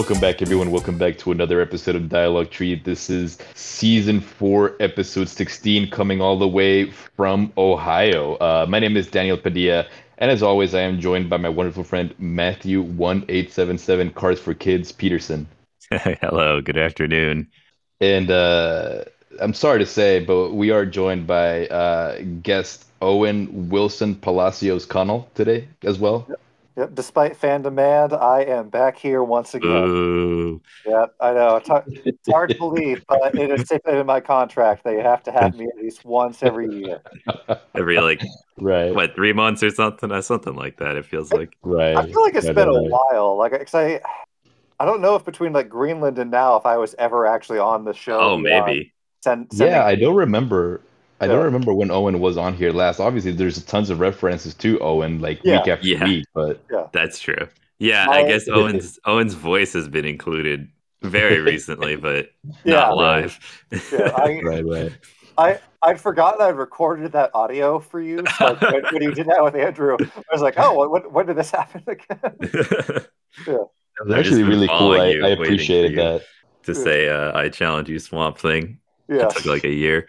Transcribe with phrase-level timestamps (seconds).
[0.00, 0.70] Welcome back, everyone.
[0.70, 2.74] Welcome back to another episode of Dialogue Tree.
[2.74, 8.36] This is season four, episode 16, coming all the way from Ohio.
[8.36, 9.86] Uh, my name is Daniel Padilla,
[10.16, 15.46] and as always, I am joined by my wonderful friend Matthew1877 Cards for Kids Peterson.
[15.90, 17.46] Hello, good afternoon.
[18.00, 19.04] And uh,
[19.38, 25.28] I'm sorry to say, but we are joined by uh, guest Owen Wilson Palacios Connell
[25.34, 26.24] today as well.
[26.26, 26.40] Yep,
[26.86, 29.68] despite fan demand, I am back here once again.
[29.68, 30.60] Ooh.
[30.86, 31.56] Yep, I know.
[31.56, 34.82] It's hard, it's hard to believe, but it is stipulated in my contract.
[34.84, 37.02] They have to have me at least once every year.
[37.74, 38.22] Every like
[38.58, 38.94] Right.
[38.94, 40.96] what three months or something, uh, something like that.
[40.96, 41.56] It feels like.
[41.62, 41.96] Right.
[41.96, 42.90] I feel like it's Right, been a right, right.
[42.90, 43.36] while.
[43.36, 44.00] Like, 'cause I,
[44.78, 47.84] I don't know if between like Greenland and now, if I was ever actually on
[47.84, 48.18] the show.
[48.20, 48.92] Oh, beyond maybe.
[49.22, 50.80] Send, Yeah, I don't remember.
[51.20, 52.98] I don't remember when Owen was on here last.
[53.00, 55.58] Obviously, there's tons of references to Owen, like Yeah.
[55.58, 56.04] week after Yeah.
[56.04, 56.24] week.
[56.34, 57.46] But That's true.
[57.78, 60.68] Yeah, My- I guess Owen's Owen's voice has been included
[61.02, 62.30] very recently, but
[62.64, 63.38] Yeah, not live.
[63.92, 64.92] Yeah, I, right, right.
[65.38, 68.22] I, I'd forgotten I'd recorded that audio for you.
[68.38, 71.26] So like, when, when you did that with Andrew, I was like, oh, when, when
[71.26, 72.34] did this happen again?
[72.40, 73.06] It
[73.46, 74.92] was actually really cool.
[74.92, 76.22] I, I appreciated that.
[76.64, 78.78] to say uh, I challenge you, Swamp Thing.
[79.10, 80.06] Yeah, It took like a year.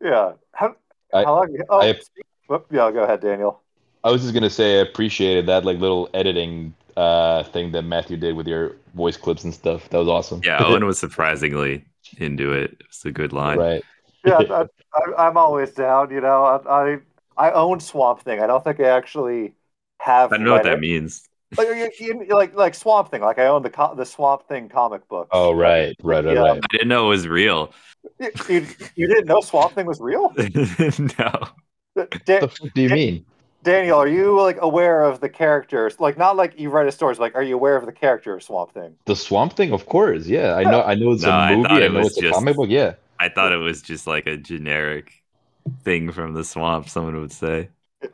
[0.00, 0.32] yeah.
[0.52, 0.76] How,
[1.12, 1.56] I- how long?
[1.68, 2.00] Oh, I-
[2.46, 2.90] whoop, yeah.
[2.92, 3.60] Go ahead, Daniel.
[4.04, 8.16] I was just gonna say I appreciated that like little editing uh thing that Matthew
[8.16, 9.88] did with your voice clips and stuff.
[9.90, 10.40] That was awesome.
[10.44, 11.84] Yeah, Owen was surprisingly
[12.18, 12.76] into it.
[12.86, 13.58] It's a good line.
[13.58, 13.82] right.
[14.24, 14.62] Yeah, I,
[14.94, 16.10] I, I'm always down.
[16.10, 16.98] You know, I, I
[17.36, 18.40] I own Swamp Thing.
[18.40, 19.54] I don't think I actually
[20.00, 20.32] have.
[20.32, 20.80] I don't know what that it.
[20.80, 21.28] means.
[21.56, 21.68] Like,
[22.00, 23.22] you- you- like like Swamp Thing.
[23.22, 25.28] Like I own the co- the Swamp Thing comic book.
[25.32, 26.40] Oh right, right, right, Yeah.
[26.40, 26.60] right.
[26.62, 27.72] I didn't know it was real.
[28.20, 28.66] You, you,
[28.96, 30.32] you didn't know Swamp Thing was real?
[30.36, 31.32] no.
[31.96, 33.24] Da- the do you mean?
[33.62, 35.98] Daniel, are you like aware of the characters?
[35.98, 37.14] Like not like you read a story.
[37.14, 38.94] Like, are you aware of the character of Swamp Thing?
[39.06, 40.26] The Swamp Thing, of course.
[40.26, 40.82] Yeah, I know.
[40.82, 41.68] I know it's No, I a movie.
[41.68, 42.68] thought I it know was it's a comic book.
[42.68, 42.94] Yeah.
[43.18, 45.12] I thought it was just like a generic
[45.82, 47.70] thing from the swamp, someone would say.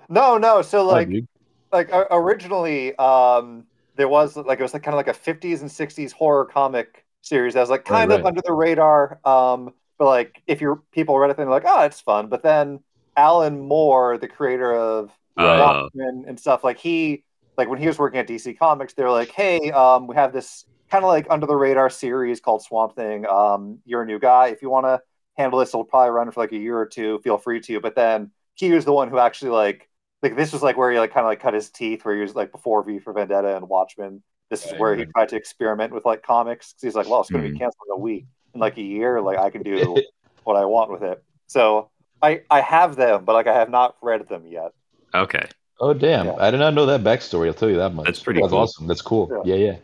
[0.09, 0.63] No, no.
[0.63, 1.27] So Oh, like dude.
[1.73, 3.67] Like originally um
[3.97, 7.05] there was like it was like kind of like a 50s and 60s horror comic
[7.23, 8.25] series that was like kind Right, of right.
[8.25, 12.01] under the radar um but like if you're people read it they're like oh it's
[12.01, 12.29] fun.
[12.29, 12.81] But then
[13.17, 15.11] alan moore the creator of
[15.55, 17.25] Watchmen and stuff like he
[17.59, 20.65] like when he was working at dc comics they're like hey um we have this
[20.91, 24.49] kind of like under the radar series called swamp thing um you're a new guy.
[24.49, 25.01] If you want to
[25.37, 27.21] handle this it'll probably run for like a year or two.
[27.23, 27.81] Feel free to.
[27.81, 29.89] But then he was the one who actually like
[30.23, 32.21] like this was like where he like kind of like cut his teeth where he
[32.23, 34.23] was like before V for Vendetta and Watchmen.
[34.51, 36.73] This is where he tried to experiment with like comics.
[36.75, 37.53] 'Cause he's like, well, it's going to Hmm.
[37.53, 39.21] be canceled in a week, in like a year.
[39.21, 40.05] Like I can do
[40.45, 41.23] what I want with it.
[41.47, 41.91] So
[42.23, 44.73] I I have them, but like I have not read them yet.
[45.15, 45.49] okay.
[45.83, 46.27] Oh damn!
[46.27, 46.35] Yeah.
[46.39, 47.47] I did not know that backstory.
[47.47, 48.05] I'll tell you that much.
[48.05, 48.59] That's pretty That's cool.
[48.59, 48.87] awesome.
[48.87, 49.35] That's cool.
[49.47, 49.77] Yeah, yeah.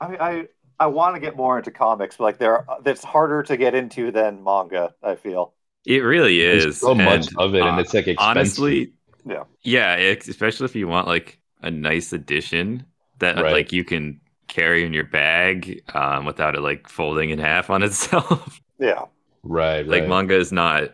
[0.00, 0.48] I mean, I
[0.78, 4.10] I want to get more into comics, but like they're it's harder to get into
[4.12, 4.94] than manga.
[5.02, 5.54] I feel.
[5.84, 6.64] It really is.
[6.64, 8.26] There's so much of it, and uh, it's like expensive.
[8.38, 8.92] honestly,
[9.26, 9.44] Yeah.
[9.62, 12.86] yeah, especially if you want like a nice edition
[13.18, 13.50] that Right.
[13.50, 17.82] like you can carry in your bag um, without it like folding in half on
[17.82, 18.60] itself.
[18.78, 19.06] Yeah.
[19.42, 20.08] right, like right.
[20.08, 20.90] manga is not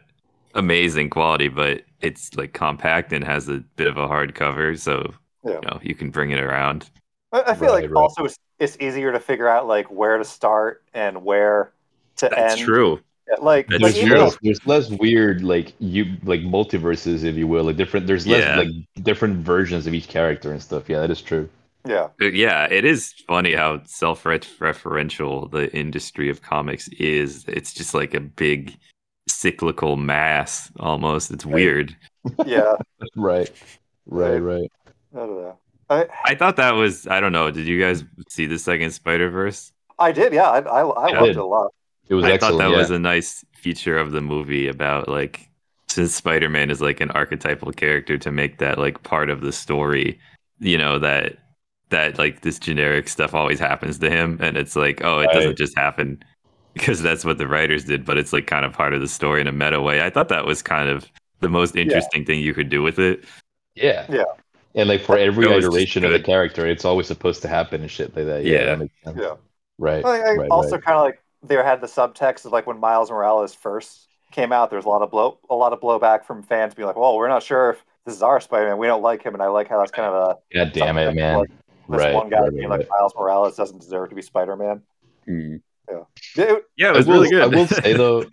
[0.54, 5.14] amazing quality, but it's like compact and has a bit of a hard cover, so
[5.44, 5.62] Yeah.
[5.62, 6.90] you know you can bring it around.
[7.32, 7.94] I, I feel Right, like right.
[7.94, 11.72] also it's, it's easier to figure out like where to start and where
[12.16, 12.60] to That's end.
[12.60, 13.00] true.
[13.40, 14.18] Like, like there's even true.
[14.20, 17.64] less, there's less weird like you like multiverses, if you will.
[17.64, 18.06] Like different.
[18.06, 18.56] There's less Yeah.
[18.56, 20.88] like different versions of each character and stuff.
[20.88, 21.48] Yeah, that is true.
[21.86, 22.08] yeah.
[22.20, 27.44] Uh, yeah, it is funny how self-referential the industry of comics is.
[27.48, 28.76] It's just like a big
[29.28, 31.30] cyclical mass almost.
[31.30, 31.96] It's weird.
[32.46, 32.74] Yeah.
[33.16, 33.50] Right,
[34.06, 34.38] right, Right.
[34.38, 34.72] right.
[35.14, 35.58] I don't know.
[35.90, 37.50] I, I thought that was I don't know.
[37.50, 39.72] Did you guys see the second Spider Verse?
[39.98, 40.48] I did, yeah.
[40.48, 41.20] I, I, I Yeah.
[41.20, 41.74] loved it a lot.
[42.12, 42.58] It was I excellent.
[42.58, 42.76] thought that yeah.
[42.78, 45.50] was a nice feature of the movie about like
[45.88, 49.52] since Spider Man is like an archetypal character to make that like part of the
[49.52, 50.20] story.
[50.60, 51.38] You know that
[51.90, 55.34] that like this generic stuff always happens to him, and it's like oh, it Right.
[55.34, 56.22] doesn't just happen
[56.74, 59.40] because that's what the writers did, but it's like kind of part of the story
[59.40, 60.02] in a meta way.
[60.02, 61.10] I thought that was kind of
[61.40, 63.24] the most interesting thing you could do with it.
[63.74, 64.24] yeah, Yeah.
[64.74, 67.48] And like for every It was just iteration of the character, it's always supposed to
[67.48, 68.44] happen and shit like that.
[68.44, 68.64] Yeah, Yeah.
[68.64, 69.18] that makes sense.
[69.20, 69.36] Yeah.
[69.78, 70.04] Right.
[70.04, 70.84] I, I right, also right.
[70.84, 74.70] kind of like they had the subtext of like when Miles Morales first came out,
[74.70, 77.16] there was a lot of blow a lot of blowback from fans being like, Well,
[77.16, 78.78] we're not sure if this is our Spider Man.
[78.78, 81.14] We don't like him and I like how that's kind of a God damn it,
[81.14, 81.38] man.
[81.38, 81.50] like
[81.88, 82.14] this right.
[82.14, 84.82] one guy right, being right, like Miles Morales doesn't deserve to be Spider Man.
[85.28, 85.60] Mm.
[85.90, 86.02] Yeah,
[86.36, 87.42] it- Yeah, it was will, really good.
[87.42, 88.24] I will say though,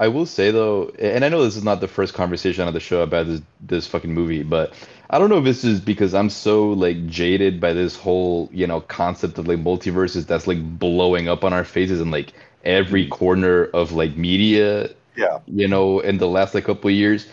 [0.00, 2.80] I will say though, and I know this is not the first conversation on the
[2.80, 4.74] show about this this fucking movie, but
[5.10, 8.66] I don't know if this is because I'm so like jaded by this whole, you
[8.66, 12.32] know, concept of like multiverses that's like blowing up on our faces and like
[12.64, 15.38] every corner of like media, Yeah.
[15.46, 17.26] you know, in the last like couple of years.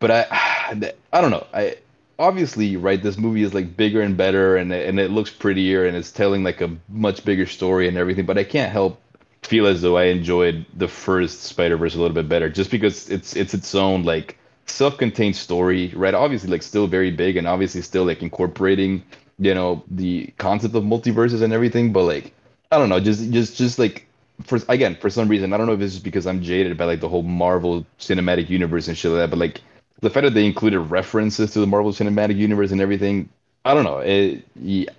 [0.00, 0.26] But I
[1.12, 1.46] I don't know.
[1.54, 1.76] I
[2.18, 5.96] obviously, right, this movie is like bigger and better and and it looks prettier and
[5.96, 9.00] it's telling like a much bigger story and everything, but I can't help
[9.42, 13.36] feel as though I enjoyed the first Spider-Verse a little bit better just because it's
[13.36, 16.14] it's its own like self-contained story, right?
[16.14, 19.02] Obviously like still very big and obviously still like incorporating,
[19.38, 22.32] you know, the concept of multiverses and everything, but like
[22.72, 24.06] I don't know, just just just like
[24.42, 26.84] for again, for some reason, I don't know if this is because I'm jaded by
[26.84, 29.60] like the whole Marvel cinematic universe and shit like that, but like
[30.00, 33.28] the fact that they included references to the Marvel cinematic universe and everything,
[33.64, 33.98] I don't know.
[33.98, 34.90] It, yeah,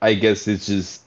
[0.00, 1.02] I guess it's just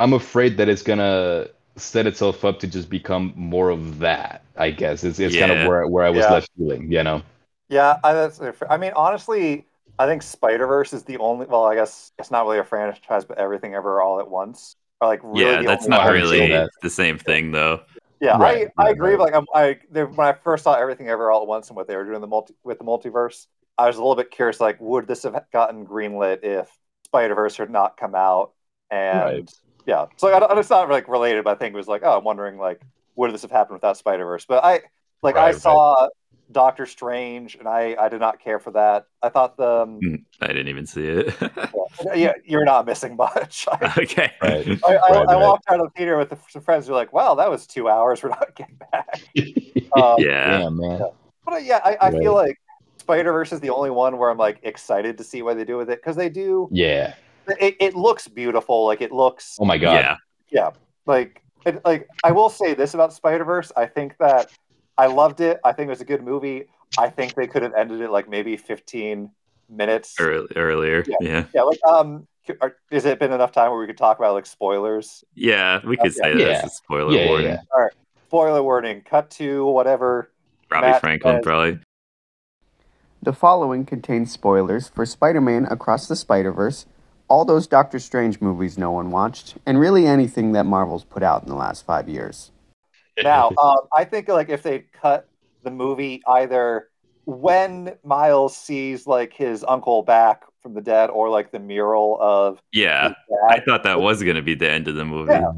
[0.00, 4.42] I'm afraid that it's gonna set itself up to just become more of that.
[4.56, 6.30] I guess it's it's kind of where where I was Yeah.
[6.30, 7.22] left feeling, you know.
[7.68, 9.66] Yeah, I, that's, I mean, honestly,
[9.98, 11.46] I think Spider Verse is the only.
[11.46, 14.76] Well, I guess it's not really a franchise, but everything ever all at once.
[15.02, 16.70] Are like really yeah, that's not I ones- haven't seen really that.
[16.80, 17.80] the same thing though.
[18.20, 19.10] Yeah, Right, I, I agree.
[19.16, 19.18] right.
[19.18, 21.88] Like I'm, I there, when I first saw everything ever all at once and what
[21.88, 24.60] they were doing the multi with the multiverse, I was a little bit curious.
[24.60, 26.70] Like, would this have gotten greenlit if
[27.04, 28.52] Spider Verse had not come out?
[28.92, 29.54] And Right.
[29.86, 32.16] yeah, so I, don't- it's not like related, but I think it was like, oh,
[32.18, 32.80] I'm wondering like,
[33.16, 34.44] would this have happened without Spider Verse?
[34.46, 34.82] But I
[35.24, 35.56] like I Right, right.
[35.56, 36.08] saw
[36.52, 39.06] Doctor Strange, and I I did not care for that.
[39.22, 40.00] I thought the um,
[40.40, 41.34] I didn't even see it.
[42.14, 43.66] yeah, you're not missing much.
[43.72, 44.32] I, okay.
[44.42, 44.66] Right.
[44.86, 45.36] I, I, Right, I right.
[45.36, 47.88] walked out of the theater with some friends who were like, "Wow, that was two
[47.88, 48.22] hours.
[48.22, 49.22] We're not getting back."
[49.94, 50.58] Um, yeah.
[50.58, 51.02] Damn, man.
[51.44, 52.58] But uh, yeah, I, I feel like
[52.98, 55.76] Spider Verse is the only one where I'm like excited to see what they do
[55.76, 56.68] with it because they do.
[56.70, 57.14] Yeah.
[57.60, 58.86] It, it looks beautiful.
[58.86, 59.94] Like it looks Oh my god.
[59.94, 60.16] Yeah.
[60.50, 60.70] yeah.
[61.06, 63.72] Like it, like I will say this about Spider Verse.
[63.76, 64.50] I think that
[64.98, 65.58] I loved it.
[65.64, 66.66] I think it was a good movie.
[66.98, 69.30] I think they could have ended it like maybe 15
[69.70, 70.14] minutes.
[70.20, 71.04] Early, earlier.
[71.06, 71.16] Yeah.
[71.20, 71.44] Yeah.
[71.54, 71.62] Yeah.
[71.62, 72.26] Like um,
[72.60, 75.24] are, has it been enough time where we could talk about like spoilers?
[75.34, 75.80] Yeah.
[75.86, 76.44] We could say Yeah.
[76.60, 77.46] that's a spoiler Yeah, yeah, warning.
[77.48, 77.88] yeah.
[78.28, 79.00] Spoiler warning.
[79.02, 80.30] Cut to whatever.
[80.70, 81.78] Robbie Matt Franklin says- probably.
[83.22, 86.86] The following contains spoilers for Spider Man Across the Spider Verse,
[87.28, 91.44] all those Doctor Strange movies no one watched, and really anything that Marvel's put out
[91.44, 92.50] in the last five years.
[93.22, 95.28] Now, um, I think like if they cut
[95.62, 96.88] the movie either
[97.24, 102.60] when Miles sees like his uncle back from the dead, or like the mural of
[102.72, 103.08] Yeah.
[103.08, 103.16] his
[103.50, 105.32] I thought that was gonna be the end of the movie.
[105.32, 105.50] Yeah.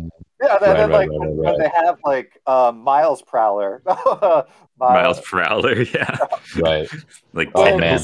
[0.42, 3.82] Yeah, then, Right, then, right, like right, when, right, they have like um, Miles Prowler,
[3.86, 4.46] Miles,
[4.78, 6.16] Miles Prowler, yeah.
[6.58, 6.88] Right.
[7.32, 8.00] like Oh, man.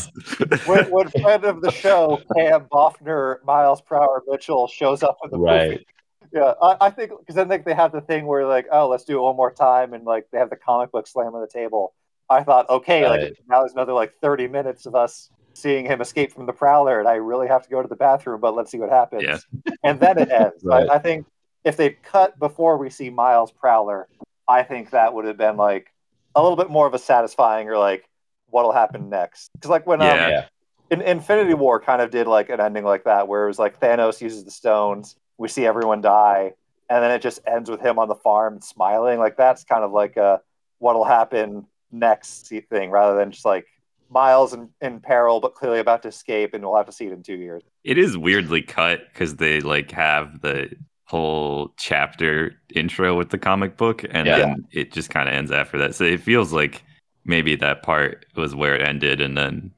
[0.65, 5.39] when, when friend of the show Cam Boffner, Miles Prowler Mitchell shows up in the
[5.39, 5.85] movie.
[6.33, 9.05] Yeah, I, I think because I think they have the thing where like, oh, let's
[9.05, 11.49] do it one more time, and like they have the comic book slam on the
[11.49, 11.93] table.
[12.29, 13.23] I thought, okay, Right.
[13.23, 17.01] like now there's another like 30 minutes of us seeing him escape from the Prowler,
[17.01, 19.25] and I really have to go to the bathroom, but let's see what happens.
[19.25, 19.39] Yeah.
[19.83, 20.57] And then it ends.
[20.63, 20.89] Right.
[20.89, 21.27] I, I think
[21.65, 24.07] if they cut before we see Miles Prowler,
[24.49, 25.93] I think that would have been like
[26.37, 28.05] a little bit more of a satisfying or like
[28.49, 29.51] what'll happen next.
[29.55, 30.29] Because like when um, Yeah.
[30.29, 30.47] Yeah.
[30.91, 33.81] in, Infinity War kind of did like an ending like that, where it was like
[33.81, 36.53] Thanos uses the stones, we see everyone die,
[36.91, 39.19] and then it just ends with him on the farm smiling.
[39.19, 40.43] Like that's kind of like a
[40.79, 43.67] what'll happen next thing, rather than just like
[44.11, 47.13] Miles in, in peril but clearly about to escape, and we'll have to see it
[47.13, 47.63] in two years.
[47.85, 50.71] It is weirdly cut because they like have the
[51.05, 54.37] whole chapter intro with the comic book, and Yeah.
[54.41, 55.95] then it just kind of ends after that.
[55.95, 56.85] So it feels like
[57.25, 59.71] maybe that part was where it ended, and then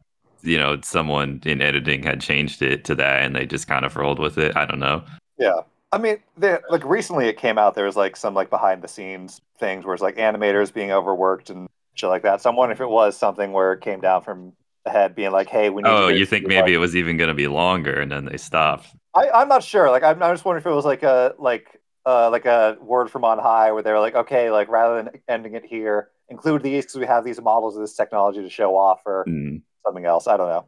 [0.42, 3.94] you know someone in editing had changed it to that, and they just kind of
[3.94, 4.56] rolled with it.
[4.56, 5.04] I don't know.
[5.38, 5.60] Yeah.
[5.92, 7.74] I mean, they, like recently it came out.
[7.74, 11.50] There was like some like behind the scenes things where it's like animators being overworked
[11.50, 12.40] and shit like that.
[12.40, 14.52] So I'm wondering if it was something where it came down from
[14.84, 17.16] the head, being like, "Hey, we need." Oh, to you think maybe it was even
[17.16, 18.88] going to be longer, and then they stopped.
[19.14, 19.90] I, I'm not sure.
[19.90, 23.10] Like, I'm, I'm just wondering if it was like a like uh like a word
[23.10, 26.62] from on high where they were like, okay, like rather than ending it here, include
[26.62, 29.62] these because we have these models of this technology to show off or Mm.
[29.84, 30.26] something else.
[30.26, 30.64] I don't know,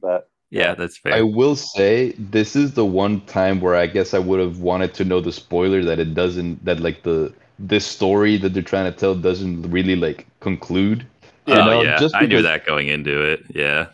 [0.00, 1.14] but Yeah, that's fair.
[1.14, 4.94] I will say this is the one time where I guess I would have wanted
[4.94, 8.90] to know the spoiler that it doesn't that like the this story that they're trying
[8.92, 11.06] to tell doesn't really like conclude.
[11.46, 13.44] oh you know, yeah, just I knew that going into it.
[13.48, 13.88] Yeah,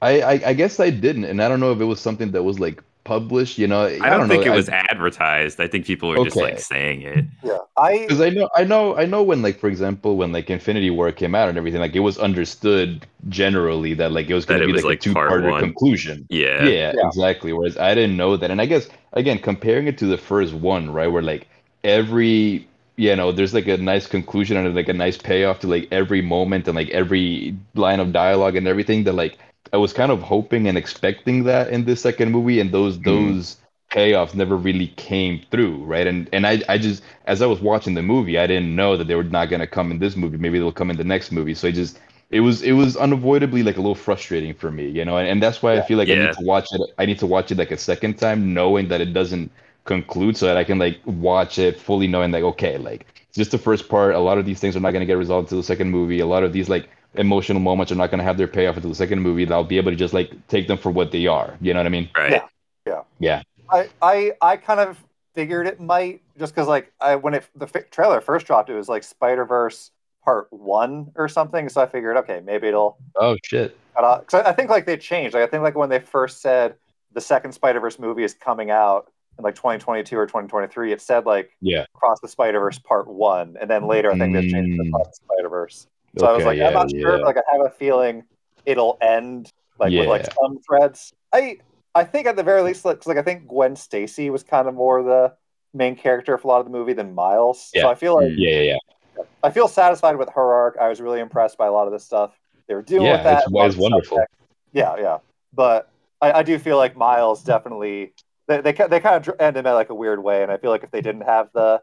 [0.00, 2.42] I, I I guess I didn't, and I don't know if it was something that
[2.42, 3.58] was like published.
[3.58, 4.52] You know, I, I don't, think know.
[4.52, 5.60] it I- was advertised.
[5.60, 7.24] I think people were just like saying it.
[7.42, 10.50] yeah, I Because I know, I know, I know when, like, for example, when like
[10.50, 14.46] Infinity War came out and everything, like it was understood generally that like it was
[14.46, 15.60] going to be was, like, like, a part two-parter one.
[15.60, 16.26] conclusion.
[16.30, 17.06] Yeah, Yeah, Yeah.
[17.06, 17.52] exactly.
[17.52, 20.90] Whereas I didn't know that, and I guess again comparing it to the first one,
[20.90, 21.48] right, where like
[21.82, 25.88] every you know there's like a nice conclusion and like a nice payoff to like
[25.90, 29.36] every moment and like every line of dialogue and everything that like
[29.72, 33.02] I was kind of hoping and expecting that in this second movie and those hmm.
[33.02, 33.56] those
[33.90, 36.06] payoffs never really came through right?
[36.06, 39.06] And and I I just as I was watching the movie I didn't know that
[39.06, 40.36] they were not gonna come in this movie.
[40.36, 41.54] Maybe they'll come in the next movie.
[41.54, 41.98] So I just
[42.30, 45.16] it was it was unavoidably like a little frustrating for me you know?
[45.18, 47.26] And, and that's why I feel like I need to watch it I need to
[47.26, 49.50] watch it like a second time knowing that it doesn't
[49.84, 53.58] conclude so that I can like watch it fully knowing like okay like just the
[53.58, 55.64] first part a lot of these things are not going to get resolved until the
[55.64, 56.20] second movie.
[56.20, 58.90] A lot of these like emotional moments are not going to have their payoff until
[58.90, 61.26] the second movie and I'll be able to just like take them for what they
[61.26, 62.32] are you know what I mean Right.
[62.32, 62.46] Yeah.
[62.86, 63.42] yeah yeah.
[63.70, 65.02] I, I I kind of
[65.34, 68.74] figured it might just because like I when it the fi- trailer first dropped it
[68.74, 69.90] was like Spider Verse
[70.24, 74.52] Part One or something so I figured okay maybe it'll oh shit because I, I
[74.52, 76.74] think like they changed like I think like when they first said
[77.12, 81.26] the second Spider Verse movie is coming out in like 2022 or 2023 it said
[81.26, 84.74] like yeah Across the Spider Verse Part One and then later I think they changed
[84.74, 84.88] it to Mm.
[84.88, 87.24] Across the Spider Verse so I was like yeah, I'm not sure yeah.
[87.24, 88.24] like I have a feeling
[88.66, 91.58] it'll end like with like some threads I
[91.96, 94.66] I think at the very least, like, 'cause, like I think Gwen Stacy was kind
[94.66, 95.34] of more the
[95.72, 97.70] main character for a lot of the movie than Miles.
[97.74, 98.78] So I feel like yeah yeah
[99.16, 100.76] yeah I feel satisfied with her arc.
[100.80, 103.24] I was really impressed by a lot of the stuff they were doing Yeah, with
[103.24, 103.50] that.
[103.50, 104.24] lot it's wonderful.
[104.72, 105.18] Yeah, yeah.
[105.52, 105.88] But
[106.20, 108.14] I, I do feel like Miles definitely
[108.48, 110.70] they they, they kind of end him in like a weird way, and I feel
[110.70, 111.80] like if they didn't have the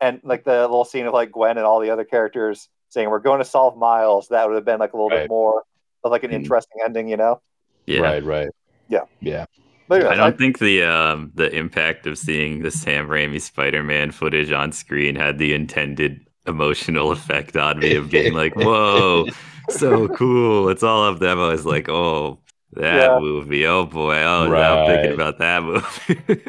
[0.00, 3.18] and like the little scene of like Gwen and all the other characters saying we're
[3.18, 5.22] going to solve Miles, that would have been like a little Right.
[5.22, 5.62] bit more
[6.04, 6.34] of like an Mhm.
[6.34, 7.40] interesting ending, you know.
[7.86, 8.00] Yeah.
[8.00, 8.48] right right
[8.88, 9.04] Yeah.
[9.20, 9.44] yeah
[9.88, 14.52] But I don't think the um the impact of seeing the Sam Raimi Spider-Man footage
[14.52, 19.26] on screen had the intended emotional effect on me of being like, "Whoa,
[19.70, 21.38] so cool!" It's all of them.
[21.38, 22.38] I was like, "Oh,
[22.76, 23.18] that Yeah.
[23.18, 23.66] movie!
[23.66, 24.16] Oh boy!
[24.22, 26.42] Oh, now I'm thinking about that movie."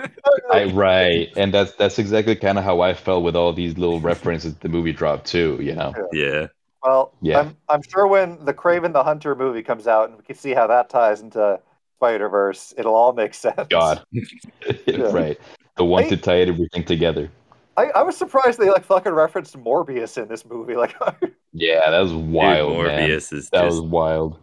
[0.51, 3.99] I right, and that's that's exactly kind of how I felt with all these little
[3.99, 5.57] references the movie dropped too.
[5.61, 6.47] You know, yeah,
[6.83, 7.39] Well, Yeah.
[7.39, 10.53] I'm I'm sure when the Kraven the Hunter movie comes out and we can see
[10.53, 11.59] how that ties into
[11.97, 13.67] Spider Verse, it'll all make sense.
[13.69, 14.03] God,
[15.11, 15.39] right,
[15.77, 16.09] the one Hey.
[16.09, 17.29] to tie everything together.
[17.77, 20.75] I, I was surprised they like fucking referenced Morbius in this movie.
[20.75, 20.95] Like,
[21.51, 23.09] Yeah, that was wild, Dude, man.
[23.09, 24.39] Morbius is That just was wild.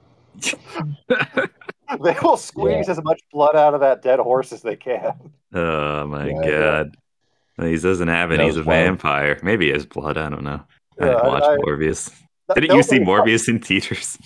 [2.03, 5.13] They will squeeze as much blood out of that dead horse as they can.
[5.55, 6.61] oh my Yeah, yeah.
[6.61, 6.97] god.
[7.61, 8.39] He doesn't have it.
[8.39, 8.85] That He's a was wild.
[8.87, 9.39] vampire.
[9.43, 10.17] Maybe he has blood.
[10.17, 10.63] I don't know.
[11.01, 12.11] I didn't watch I- Morbius.
[12.55, 14.19] Didn't you see Morbius in theaters?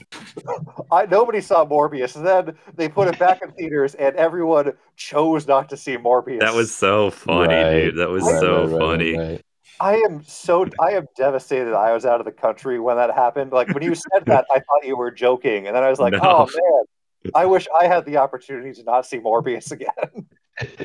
[0.90, 5.46] I nobody saw Morbius, and then they put it back in theaters, and everyone chose
[5.46, 6.40] not to see Morbius.
[6.40, 7.96] That was so funny, Right, dude.
[7.98, 9.40] That was right, so right, right, funny.
[9.80, 9.86] Right.
[9.86, 11.74] I am so I am devastated.
[11.74, 13.52] I was out of the country when that happened.
[13.52, 16.12] Like when you said that, I thought you were joking, and then I was like,
[16.14, 16.20] No.
[16.22, 20.26] "Oh man, I wish I had the opportunity to not see Morbius again."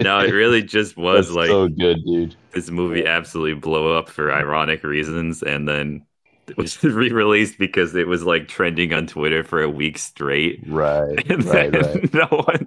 [0.02, 2.36] No, it really just was That's like so good, dude.
[2.54, 6.06] this movie absolutely blew up for ironic reasons, and then
[6.48, 11.26] it was re-released because it was like trending on Twitter for a week straight, Right,
[11.32, 12.14] and right, then right.
[12.14, 12.66] no one,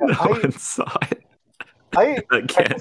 [0.00, 1.22] no I- one saw it
[1.96, 2.74] I at again.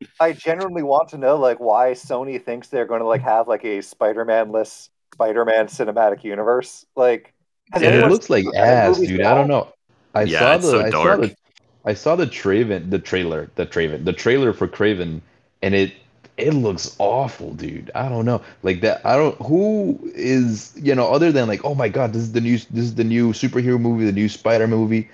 [0.00, 3.22] This point, I genuinely want to know like why Sony thinks they're going to like
[3.22, 6.86] have like a Spider-Man-less Spider-Man cinematic universe.
[6.96, 7.32] Like,
[7.78, 9.20] Yeah, It looks like ass, dude.
[9.20, 9.68] at I don't know.
[10.14, 11.36] I Yeah, saw it's the so I saw the
[11.84, 15.20] I saw the Traven the trailer the Traven the trailer for Kraven
[15.62, 15.92] and it
[16.36, 17.90] it looks awful, dude.
[17.94, 18.42] I don't know.
[18.62, 22.22] Like that I don't who is, you know, other than like, oh my god, this
[22.22, 25.08] is the new this is the new superhero movie, the new Spider movie.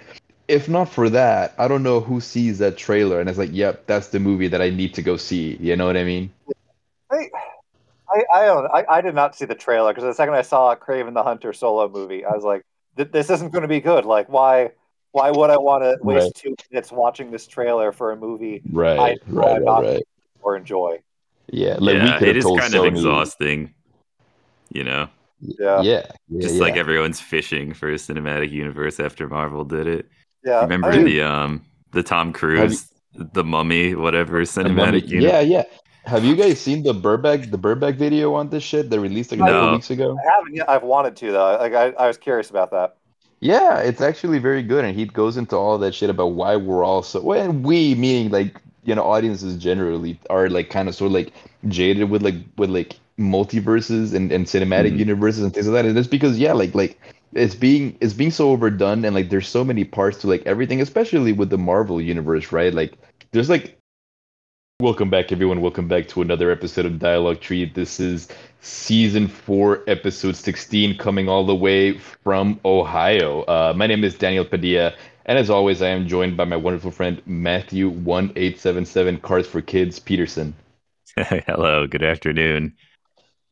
[0.52, 3.87] If not for that, I don't know who sees that trailer and it's like, yep,
[3.87, 5.56] that's the movie that I need to go see.
[5.61, 6.30] You know what I mean?
[7.11, 7.28] I,
[8.11, 8.66] I, I don't.
[8.73, 11.52] I, I did not see the trailer because the second I saw Kraven the Hunter
[11.54, 12.62] solo movie, I was like,
[12.97, 14.73] "This isn't going to be good." Like, why?
[15.12, 16.35] Why would I want to waste Right.
[16.35, 20.02] two minutes watching this trailer for a movie Right, I- right, right, not- right.
[20.42, 21.00] or enjoy?
[21.50, 22.78] Yeah, like we yeah, could it have is told kind Sony.
[22.88, 23.75] of exhausting,
[24.71, 25.09] you know.
[25.40, 26.61] Yeah, Yeah, yeah, Just yeah.
[26.62, 30.06] like everyone's fishing for a cinematic universe after Marvel did it.
[30.44, 30.61] Yeah.
[30.62, 35.11] Remember I mean, the um the Tom Cruise, the Mummy, whatever The Mummy- cinematic.
[35.11, 35.64] Yeah, yeah.
[36.04, 38.90] Have you guys seen the Burbank the Burbank video on this shit?
[38.90, 39.72] that released like a couple No.
[39.72, 40.18] weeks ago.
[40.18, 40.68] I haven't yet.
[40.68, 41.56] I've wanted to though.
[41.58, 42.96] Like, I, I was curious about that.
[43.40, 46.84] Yeah, it's actually very good, and he goes into all that shit about why we're
[46.84, 47.20] all so.
[47.20, 51.32] Well, we meaning like you know audiences generally are like kind of sort of like
[51.68, 54.99] jaded with like with like multiverses and and cinematic Mhm.
[54.99, 56.99] universes and things like that, and it's because yeah, like like
[57.35, 60.81] it's being it's being so overdone, and like there's so many parts to like everything,
[60.81, 62.73] especially with the Marvel universe, right?
[62.73, 62.95] Like
[63.33, 63.79] there's like.
[64.81, 65.61] Welcome back, everyone.
[65.61, 67.67] Welcome back to another episode of Dialogue Tree.
[67.67, 68.27] This is
[68.62, 73.43] season four, episode 16, coming all the way from Ohio.
[73.43, 74.93] Uh, my name is Daniel Padilla,
[75.27, 80.53] and as always, I am joined by my wonderful friend Matthew1877 Cards for Kids Peterson.
[81.17, 82.75] Hello, good afternoon.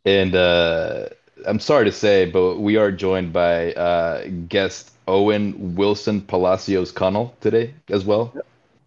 [0.04, 1.10] And uh,
[1.46, 7.34] I'm sorry to say, but we are joined by uh, guest Owen Wilson Palacios Connell
[7.40, 8.32] today as well.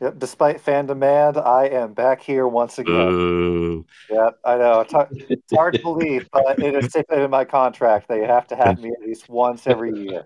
[0.01, 2.91] Yep, despite fan demand, I am back here once again.
[2.91, 3.85] Ooh.
[4.09, 4.81] Yeah, I know.
[4.81, 8.09] It's hard, it's hard to believe, but it is stipulated in my contract.
[8.09, 10.25] that you have to have me at least once every year.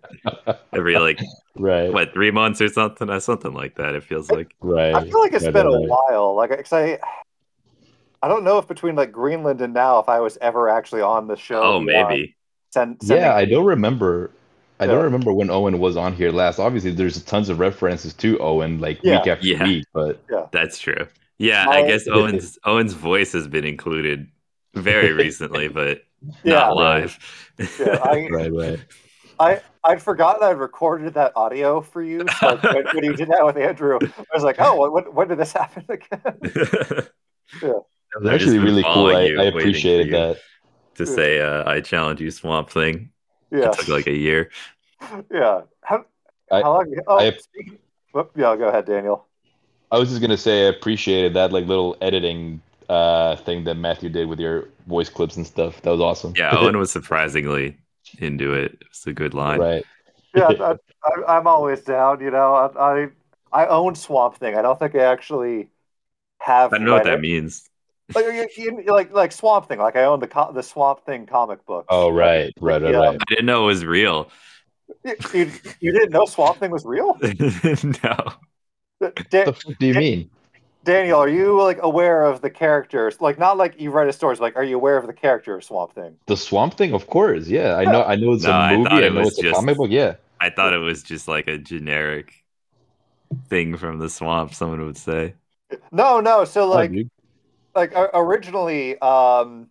[0.74, 1.20] Every like
[1.56, 1.92] Right.
[1.92, 3.96] what three months or something, uh, something like that.
[3.96, 4.56] It feels like.
[4.62, 4.96] Right.
[4.96, 5.90] I feel like it's Right, been a right, right.
[5.90, 6.36] while.
[6.36, 7.00] Like, 'cause I,
[8.22, 11.28] I don't know if between like Greenland and now, if I was ever actually on
[11.28, 11.62] the show.
[11.62, 12.36] Oh, maybe.
[12.72, 14.32] Send, sending- Yeah, I don't remember.
[14.80, 16.60] I don't remember when Owen was on here last.
[16.60, 19.18] Obviously, there's tons of references to Owen, like Yeah.
[19.20, 19.64] week after Yeah.
[19.64, 19.86] week.
[19.94, 20.22] But
[20.52, 21.08] That's true.
[21.40, 24.28] Yeah, I I- guess Owen's Owen's voice has been included
[24.76, 26.04] very recently, but
[26.44, 27.18] yeah, not live.
[27.80, 28.00] yeah.
[28.04, 28.80] I, right, right.
[29.40, 32.26] I, I'd forgotten I'd recorded that audio for you.
[32.40, 35.28] So like, when, when you did that with Andrew, I was like, oh, when, when
[35.28, 36.22] did this happen again?
[36.24, 37.10] That
[37.62, 37.84] was
[38.16, 39.08] I've actually really cool.
[39.08, 40.40] I, I appreciated that.
[40.96, 43.12] to say uh, I challenge you Swamp Thing.
[43.52, 44.50] Yeah, It took like a year.
[45.32, 45.62] yeah.
[45.84, 46.06] How,
[46.52, 46.96] I- how long?
[47.08, 47.78] Oh, I- speaking,
[48.14, 48.56] whoop, yeah.
[48.56, 49.26] Go ahead, Daniel.
[49.92, 54.10] I was just gonna say I appreciated that like little editing uh thing that Matthew
[54.10, 55.82] did with your voice clips and stuff.
[55.84, 56.34] That was awesome.
[56.36, 57.78] Yeah, Owen was surprisingly
[58.20, 58.84] into it.
[58.88, 59.60] It's a good line.
[59.60, 59.86] right.
[60.36, 62.20] Yeah, I, I, I'm always down.
[62.20, 63.08] You know, I, I,
[63.54, 64.56] I own Swamp Thing.
[64.58, 65.70] I don't think I actually
[66.40, 66.74] have.
[66.74, 67.22] I don't know what that it.
[67.22, 67.70] means.
[68.16, 69.80] Like, you- you- like, like Swamp Thing.
[69.80, 71.86] Like I own the co- the Swamp Thing comic book.
[71.90, 72.98] Oh right, right, right, Yeah.
[73.00, 73.16] right.
[73.20, 74.30] I didn't know it was real.
[75.04, 77.18] You, you, you didn't know Swamp Thing was real?
[77.22, 78.18] no.
[79.00, 80.30] What Da- the fuck do you mean?
[80.86, 83.20] Daniel, are you like aware of the characters?
[83.20, 84.40] Like not like you read his stories.
[84.40, 86.16] Like, are you aware of the character of Swamp Thing?
[86.28, 87.48] The Swamp Thing, of course.
[87.48, 88.04] Yeah, I know.
[88.04, 88.90] I know it's No, I a movie.
[88.90, 89.90] thought I, it know was it's a just- comic book.
[89.92, 90.16] Yeah.
[90.40, 92.46] I thought it was just like a generic
[93.50, 95.34] thing from the swamp, someone would say.
[95.92, 96.46] No, no.
[96.46, 97.10] So Oh, like, dude.
[97.78, 99.70] Like uh, originally, um,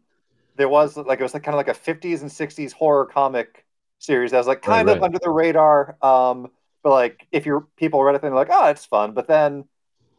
[0.57, 3.67] there was like it was like kind of like a 50s and 60s horror comic
[4.01, 5.03] series that was like Right, kind of right.
[5.03, 5.97] under the radar.
[6.03, 6.51] Um,
[6.85, 9.13] but like if you're people read it, they're like, oh, it's fun.
[9.15, 9.67] But then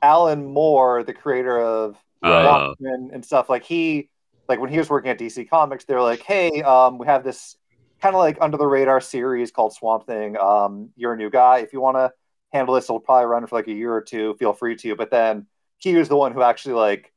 [0.01, 2.45] Alan Moore, the creator of Right.
[2.45, 4.09] Oh, and stuff, like he
[4.47, 7.57] like when he was working at DC Comics, they're like, hey, um, we have this
[8.01, 10.37] kind of like under the radar series called Swamp Thing.
[10.37, 11.59] Um, you're a new guy.
[11.59, 12.11] If you want to
[12.53, 14.35] handle this, it'll probably run for like a year or two.
[14.39, 14.95] Feel free to.
[14.95, 15.47] But then
[15.77, 17.11] he was the one who actually like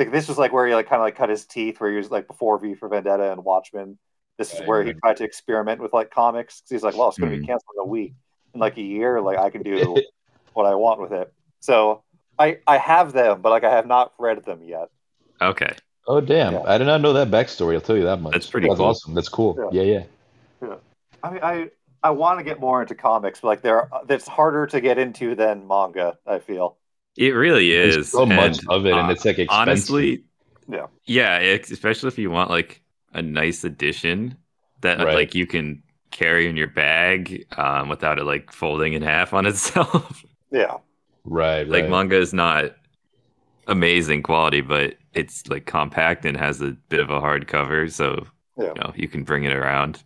[0.00, 1.96] like this was like where he like kind of like cut his teeth where he
[1.98, 3.98] was like before V for Vendetta and Watchmen.
[4.38, 6.62] This is Right, where he tried to experiment with like comics.
[6.62, 7.42] 'Cause he's like, well, it's going to Hmm.
[7.42, 8.14] be canceled in a week.
[8.54, 9.94] In like a year, like I can do
[10.54, 11.32] what I want with it.
[11.60, 12.04] So
[12.38, 14.88] I I have them, but like I have not read them yet.
[15.40, 15.74] okay.
[16.06, 16.54] Oh damn!
[16.54, 16.62] Yeah.
[16.66, 17.74] I did not know that backstory.
[17.74, 18.32] I'll tell you that much.
[18.32, 18.88] That's pretty That's cool.
[18.88, 19.14] awesome.
[19.14, 19.56] That's cool.
[19.72, 19.82] Yeah.
[19.82, 20.04] Yeah,
[20.62, 20.76] yeah.
[21.22, 21.70] I mean, I
[22.02, 25.34] I want to get more into comics, but like there, it's harder to get into
[25.34, 26.18] than manga.
[26.26, 26.78] I feel.
[27.16, 27.94] It really is.
[27.94, 30.08] There's so much and, of it, and uh, it's like expensive.
[30.08, 30.24] honestly,
[30.68, 30.86] Yeah.
[31.06, 32.82] yeah, especially if you want like
[33.14, 34.36] a nice edition
[34.82, 35.12] that Right.
[35.12, 39.46] like you can carry in your bag um, without it like folding in half on
[39.46, 40.24] itself.
[40.50, 40.78] Yeah,
[41.24, 41.88] right, like right.
[41.88, 42.72] manga is not
[43.66, 48.26] amazing quality, but it's like compact and has a bit of a hard cover, so
[48.56, 48.74] Yeah.
[48.74, 50.04] you know you can bring it around.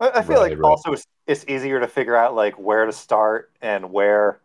[0.00, 0.62] I, I feel Right, like right.
[0.62, 4.40] also it's, it's easier to figure out like where to start and where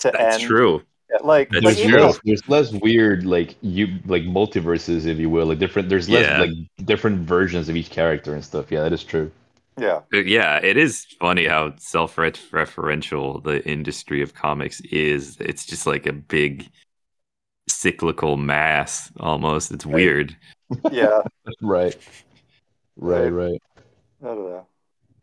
[0.00, 0.42] to That's end.
[0.46, 0.82] true.
[1.10, 2.00] Yeah, Like, like there's even true.
[2.02, 5.46] less, there's less weird like you like multiverses, if you will.
[5.46, 5.88] Like different.
[5.88, 6.38] There's less Yeah.
[6.40, 6.50] like
[6.86, 8.72] different versions of each character and stuff.
[8.72, 9.30] Yeah, that is true.
[9.78, 15.36] yeah, Uh, Yeah, it is funny how self-referential the industry of comics is.
[15.38, 16.68] It's just like a big
[17.68, 19.70] cyclical mass almost.
[19.72, 20.36] It's weird.
[20.90, 21.20] yeah.
[21.60, 21.96] Right.
[22.96, 23.28] Right.
[23.28, 23.62] Right.
[24.22, 24.66] I don't know.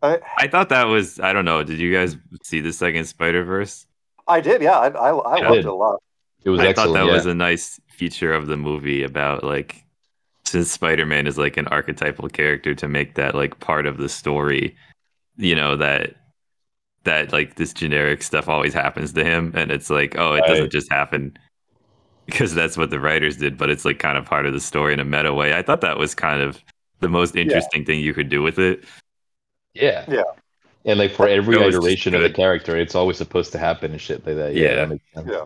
[0.01, 1.63] I I thought that was I don't know.
[1.63, 3.85] Did you guys see the second Spider-Verse?
[4.27, 4.61] I did.
[4.61, 5.49] Yeah, I I, I Yeah.
[5.49, 6.01] loved it a lot.
[6.43, 6.89] It was I excellent.
[6.89, 7.13] thought that yeah.
[7.13, 9.85] was a nice feature of the movie about like
[10.45, 14.75] since Spider-Man is like an archetypal character to make that like part of the story,
[15.37, 16.15] you know, that
[17.05, 20.47] that like this generic stuff always happens to him and it's like, oh, it Right.
[20.49, 21.37] doesn't just happen
[22.25, 24.93] because that's what the writers did, but it's like kind of part of the story
[24.93, 25.53] in a meta way.
[25.53, 26.59] I thought that was kind of
[27.01, 28.85] the most interesting thing you could do with it.
[29.73, 30.05] Yeah.
[30.07, 30.23] Yeah.
[30.85, 34.01] And like for every It iteration of the character, it's always supposed to happen and
[34.01, 34.53] shit like that.
[34.55, 34.69] Yeah.
[34.69, 34.75] Yeah.
[34.75, 35.27] That makes sense.
[35.31, 35.45] Yeah.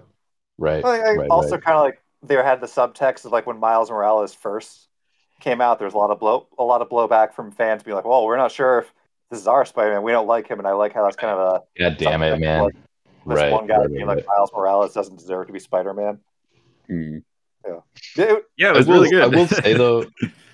[0.58, 0.84] Right.
[0.84, 1.64] I, I right, also right.
[1.64, 4.88] kind of like there had the subtext of like when Miles Morales first
[5.40, 5.78] came out.
[5.78, 8.26] There was a lot of blow, a lot of blowback from fans being like, "Well,
[8.26, 8.92] we're not sure if
[9.30, 10.02] this is our Spider-Man.
[10.02, 12.40] We don't like him." And I like how that's kind of a God damn it,
[12.40, 12.64] man.
[12.64, 12.74] like,
[13.28, 13.52] this right.
[13.52, 16.20] one guy right, being right, like Miles Morales doesn't deserve to be Spider-Man.
[16.90, 17.22] right.
[17.68, 17.80] Yeah,
[18.16, 19.22] it- Yeah, it I was will, really good.
[19.22, 20.06] I will say though,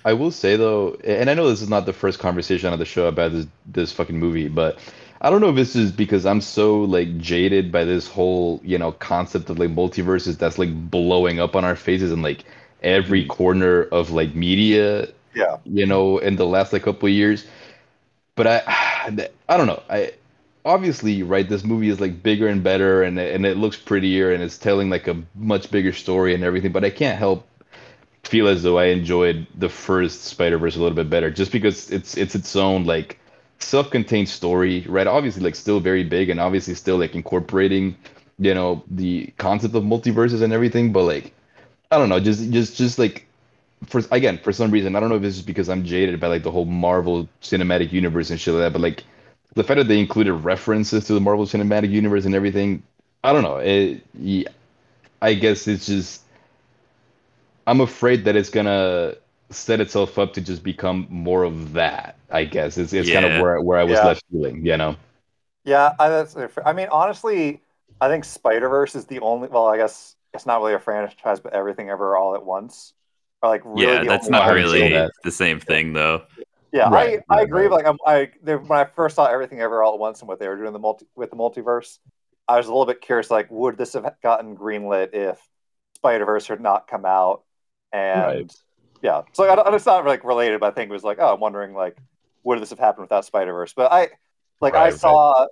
[0.04, 2.84] I will say though, and I know this is not the first conversation on the
[2.84, 4.78] show about this this fucking movie, but
[5.20, 8.78] I don't know if this is because I'm so like jaded by this whole you
[8.78, 12.44] know concept of like multiverses that's like blowing up on our faces and like
[12.82, 13.30] every mm-hmm.
[13.30, 15.58] corner of like media Yeah.
[15.64, 17.46] you know, in the last like couple of years.
[18.36, 18.62] But I,
[19.48, 19.82] I don't know.
[19.90, 20.12] I
[20.64, 21.48] obviously right.
[21.48, 24.90] This movie is like bigger and better, and and it looks prettier, and it's telling
[24.90, 26.72] like a much bigger story and everything.
[26.72, 27.46] But I can't help
[28.24, 31.90] feel as though I enjoyed the first Spider Verse a little bit better, just because
[31.90, 33.18] it's it's its own like
[33.58, 35.06] self-contained story, right?
[35.06, 37.96] Obviously, like still very big, and obviously still like incorporating,
[38.38, 40.92] you know, the concept of multiverses and everything.
[40.92, 41.32] But like,
[41.90, 43.26] I don't know, just just just like
[43.86, 46.28] for again for some reason I don't know if it's just because I'm jaded by
[46.28, 49.04] like the whole Marvel Cinematic Universe and shit like that, but like
[49.54, 52.82] the fact that they included references to the Marvel Cinematic Universe and everything,
[53.22, 53.58] I don't know.
[53.58, 54.48] It, yeah,
[55.22, 56.23] I guess it's just
[57.66, 59.14] I'm afraid that it's gonna
[59.50, 62.16] set itself up to just become more of that.
[62.30, 64.06] I guess it's it's kind of where where I was Yeah.
[64.06, 64.96] left feeling, you know.
[65.64, 67.62] Yeah, I, that's, I mean, honestly,
[68.00, 69.48] I think Spider Verse is the only.
[69.48, 72.92] Well, I guess it's not really a franchise, but everything ever all at once.
[73.42, 75.10] Are like really yeah, the that's only not I ones- haven't seen really that.
[75.22, 76.22] the same thing though.
[76.72, 77.62] Yeah, Right, I, I agree.
[77.66, 77.70] right.
[77.70, 80.40] Like I'm, I there, when I first saw everything ever all at once and what
[80.40, 81.98] they were doing the multi with the multiverse,
[82.48, 83.30] I was a little bit curious.
[83.30, 85.38] Like, would this have gotten greenlit if
[85.96, 87.42] Spider Verse had not come out?
[87.94, 88.52] And Right.
[89.02, 91.32] yeah, so I, don't- it's not like related, but I think it was like, oh,
[91.32, 91.96] I'm wondering like,
[92.42, 93.72] would this have happened without Spider Verse?
[93.72, 94.08] But I,
[94.60, 94.94] like, I Right, right.
[94.94, 95.46] saw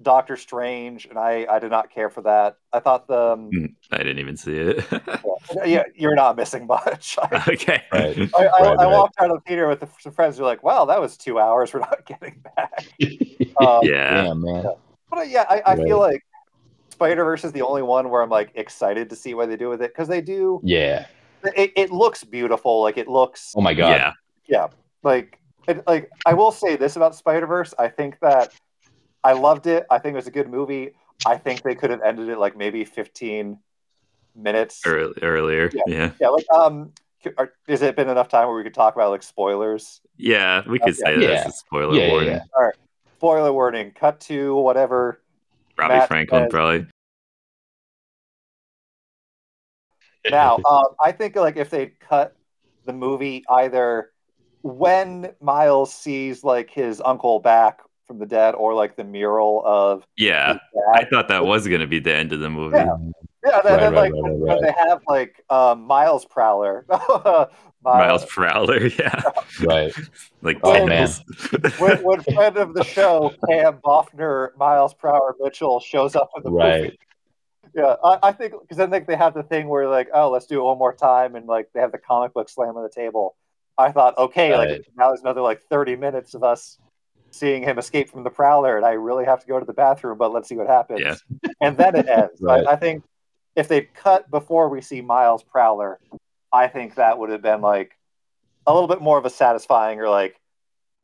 [0.00, 2.56] Doctor Strange, and I, I did not care for that.
[2.72, 3.50] I thought the, um,
[3.92, 4.84] I didn't even see it.
[5.66, 7.18] yeah, you're not missing much.
[7.22, 7.82] I, okay.
[7.92, 8.16] Right.
[8.34, 8.86] I, I, Right, I right.
[8.86, 11.38] walked out of the theater with some friends who were like, wow, that was two
[11.38, 12.86] hours we're not getting back.
[13.60, 14.24] Um, Yeah.
[14.24, 14.64] Damn, man.
[15.10, 16.22] But uh, yeah, I, I feel like
[16.90, 19.68] Spider Verse is the only one where I'm like excited to see what they do
[19.68, 20.60] with it because they do.
[20.64, 21.06] Yeah.
[21.56, 22.82] It, it looks beautiful.
[22.82, 23.90] Like it looks Oh my god.
[23.90, 24.12] Yeah.
[24.48, 24.66] yeah.
[25.02, 27.74] Like it, like I will say this about Spider Verse.
[27.78, 28.52] I think that
[29.24, 29.86] I loved it.
[29.90, 30.92] I think it was a good movie.
[31.26, 33.58] I think they could have ended it like maybe 15
[34.34, 34.80] minutes.
[34.84, 35.70] Early, earlier.
[35.72, 35.82] Yeah.
[35.86, 36.10] Yeah.
[36.20, 36.28] Yeah.
[36.28, 36.92] Like um,
[37.38, 40.00] are, has it been enough time where we could talk about like spoilers?
[40.16, 40.62] Yeah.
[40.68, 41.18] We could Okay.
[41.18, 41.28] say Yeah.
[41.28, 42.30] that's a spoiler Yeah, yeah, warning.
[42.58, 42.70] yeah.
[43.18, 43.92] Spoiler warning.
[43.92, 45.20] Cut to whatever.
[45.78, 46.86] Robbie Matt Franklin says- probably.
[50.30, 52.36] Now, um, I think like if they cut
[52.84, 54.10] the movie either
[54.62, 60.04] when Miles sees like his uncle back from the dead, or like the mural of
[60.16, 60.54] Yeah.
[60.54, 60.60] his
[60.94, 62.76] I thought that was gonna be the end of the movie.
[62.76, 62.96] Yeah.
[63.44, 66.24] Yeah, then, Right, then, right, like right, when, right, when they have like um, Miles
[66.24, 67.48] Prowler, Miles,
[67.82, 69.20] Miles Prowler, yeah.
[69.64, 69.92] Right.
[70.42, 71.08] Like Oh, man.
[71.78, 76.50] when, when friend of the show, Pam Boffner, Miles Prowler Mitchell shows up in the
[76.50, 76.98] movie.
[77.74, 80.46] Yeah, I, I think because then like they have the thing where like, oh, let's
[80.46, 82.90] do it one more time, and like they have the comic book slam on the
[82.90, 83.36] table.
[83.78, 84.70] I thought, okay, Right.
[84.70, 86.78] like now there's another like 30 minutes of us
[87.30, 90.18] seeing him escape from the Prowler, and I really have to go to the bathroom,
[90.18, 91.00] but let's see what happens.
[91.00, 91.16] Yeah.
[91.60, 92.40] And then it ends.
[92.40, 92.66] Right.
[92.66, 93.04] I, I think
[93.54, 95.98] if they cut before we see Miles Prowler,
[96.52, 97.96] I think that would have been like
[98.66, 100.36] a little bit more of a satisfying or like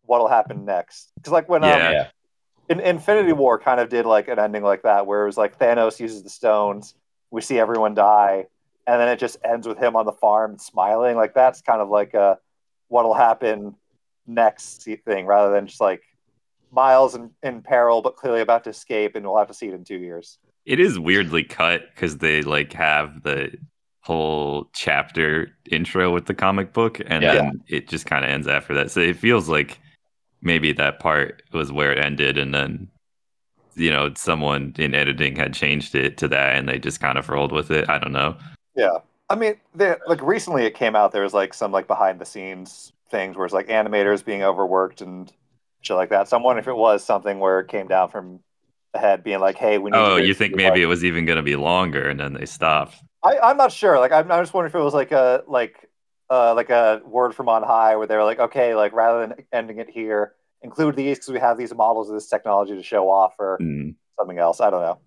[0.04, 1.12] what'll happen next.
[1.16, 1.90] Because like when um, Yeah.
[1.90, 2.08] Yeah.
[2.68, 5.58] In Infinity War kind of did like an ending like that, where it was like
[5.58, 6.94] Thanos uses the stones,
[7.30, 8.46] we see everyone die,
[8.86, 11.16] and then it just ends with him on the farm smiling.
[11.16, 12.38] Like that's kind of like a
[12.88, 13.74] what'll happen
[14.26, 16.02] next thing, rather than just like
[16.70, 19.74] Miles in, in peril but clearly about to escape, and we'll have to see it
[19.74, 20.38] in two years.
[20.66, 23.52] It is weirdly cut because they like have the
[24.00, 27.34] whole chapter intro with the comic book, and Yeah.
[27.34, 28.90] then it just kind of ends after that.
[28.90, 29.80] So it feels like
[30.42, 32.88] maybe that part was where it ended, and then
[33.74, 37.28] you know someone in editing had changed it to that, and they just kind of
[37.28, 37.88] rolled with it.
[37.88, 38.36] I don't know.
[38.76, 38.98] Yeah,
[39.28, 41.12] I mean, there like recently it came out.
[41.12, 45.00] There was like some like behind the scenes things where it's like animators being overworked
[45.00, 45.32] and
[45.80, 46.28] shit like that.
[46.28, 48.40] So I'm wondering if it was something where it came down from
[48.92, 51.36] the head, being like, "Hey, we need." Oh, you think maybe it was even going
[51.36, 52.96] to be longer, and then they stopped.
[53.24, 53.98] I, I'm not sure.
[53.98, 55.87] Like, I'm, I'm just wondering if it was like a like
[56.30, 59.46] uh like a word from on high where they were like, okay, like rather than
[59.52, 63.10] ending it here, include these because we have these models of this technology to show
[63.10, 64.60] off or Mm, something else.
[64.60, 65.00] I don't know,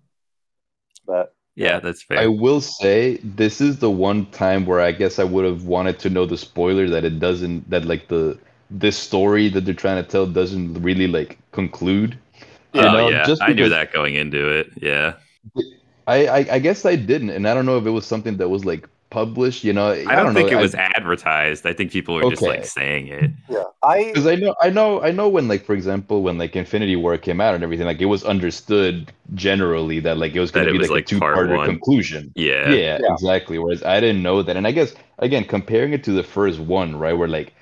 [1.06, 2.24] but yeah, that's fair.
[2.24, 5.98] I will say this is the one time where I guess I would have wanted
[6.00, 8.38] to know the spoiler that it doesn't that like the
[8.70, 12.18] this story that they're trying to tell doesn't really like conclude.
[12.74, 14.68] oh know, yeah, just I knew that going into it.
[14.80, 15.14] Yeah,
[16.06, 18.48] I, I I guess I didn't, and I don't know if it was something that
[18.48, 19.62] was like published.
[19.62, 20.58] You know, I, I don't, think know.
[20.58, 21.66] it was advertised.
[21.66, 23.30] I think people were just like saying it.
[23.48, 26.56] yeah, I because I know I know I know when like for example when like
[26.56, 30.50] Infinity War came out and everything like it was understood generally that like it was
[30.50, 31.68] going to be was, like, like, a part two-parter one.
[31.68, 32.32] conclusion.
[32.34, 33.12] Yeah, Yeah, Yeah.
[33.12, 33.58] exactly.
[33.58, 36.96] Whereas I didn't know that, and I guess again comparing it to the first one,
[36.96, 37.52] right, where like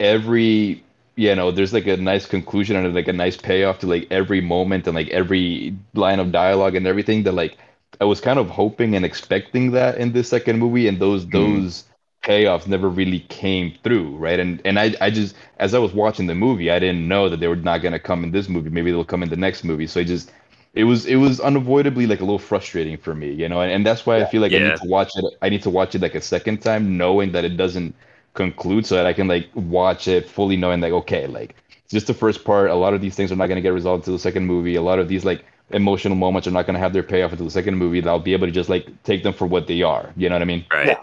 [0.00, 0.82] every
[1.16, 4.40] you know there's like a nice conclusion and like a nice payoff to like every
[4.40, 7.56] moment and like every line of dialogue and everything that like
[8.00, 11.30] I was kind of hoping and expecting that in this second movie, and those Mhm.
[11.30, 11.84] those
[12.24, 14.38] payoffs never really came through, right?
[14.40, 17.40] And and I I just as I was watching the movie, I didn't know that
[17.40, 18.70] they were not gonna come in this movie.
[18.70, 19.86] Maybe they'll come in the next movie.
[19.86, 20.32] So I just
[20.74, 23.86] it was it was unavoidably like a little frustrating for me, you know, and, and
[23.86, 25.24] that's why I feel like I need to watch it.
[25.42, 27.94] I need to watch it like a second time, knowing that it doesn't
[28.34, 31.54] conclude, so that I can like watch it fully, knowing like okay, like
[31.84, 32.70] it's just the first part.
[32.70, 34.74] A lot of these things are not gonna get resolved until the second movie.
[34.76, 37.50] A lot of these like emotional moments are not gonna have their payoff until the
[37.50, 38.00] second movie.
[38.00, 40.12] That I'll be able to just like take them for what they are.
[40.16, 40.64] You know what I mean?
[40.72, 40.86] Right.
[40.88, 41.02] Yeah.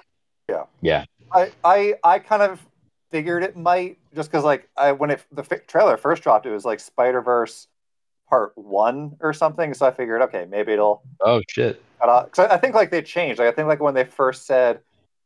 [0.49, 0.63] Yeah.
[0.81, 1.05] yeah.
[1.31, 2.65] I, I I kind of
[3.09, 6.51] figured it might just because like I when it the fi- trailer first dropped, it
[6.51, 7.67] was like Spider Verse
[8.29, 9.73] Part One or something.
[9.73, 11.03] So I figured, okay, maybe it'll.
[11.21, 11.81] Oh shit.
[11.99, 13.39] Because I, I think like they changed.
[13.39, 14.79] Like I think like when they first said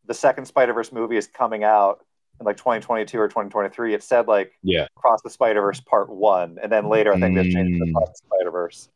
[0.05, 2.05] the second Spider Verse movie is coming out
[2.39, 4.87] in like 2022 or 2023, it said like Yeah.
[4.97, 7.85] Across the Spider Verse Part One, and then later I think they've changed it to
[7.85, 7.91] Mm.
[7.91, 8.89] Across the Spider Verse.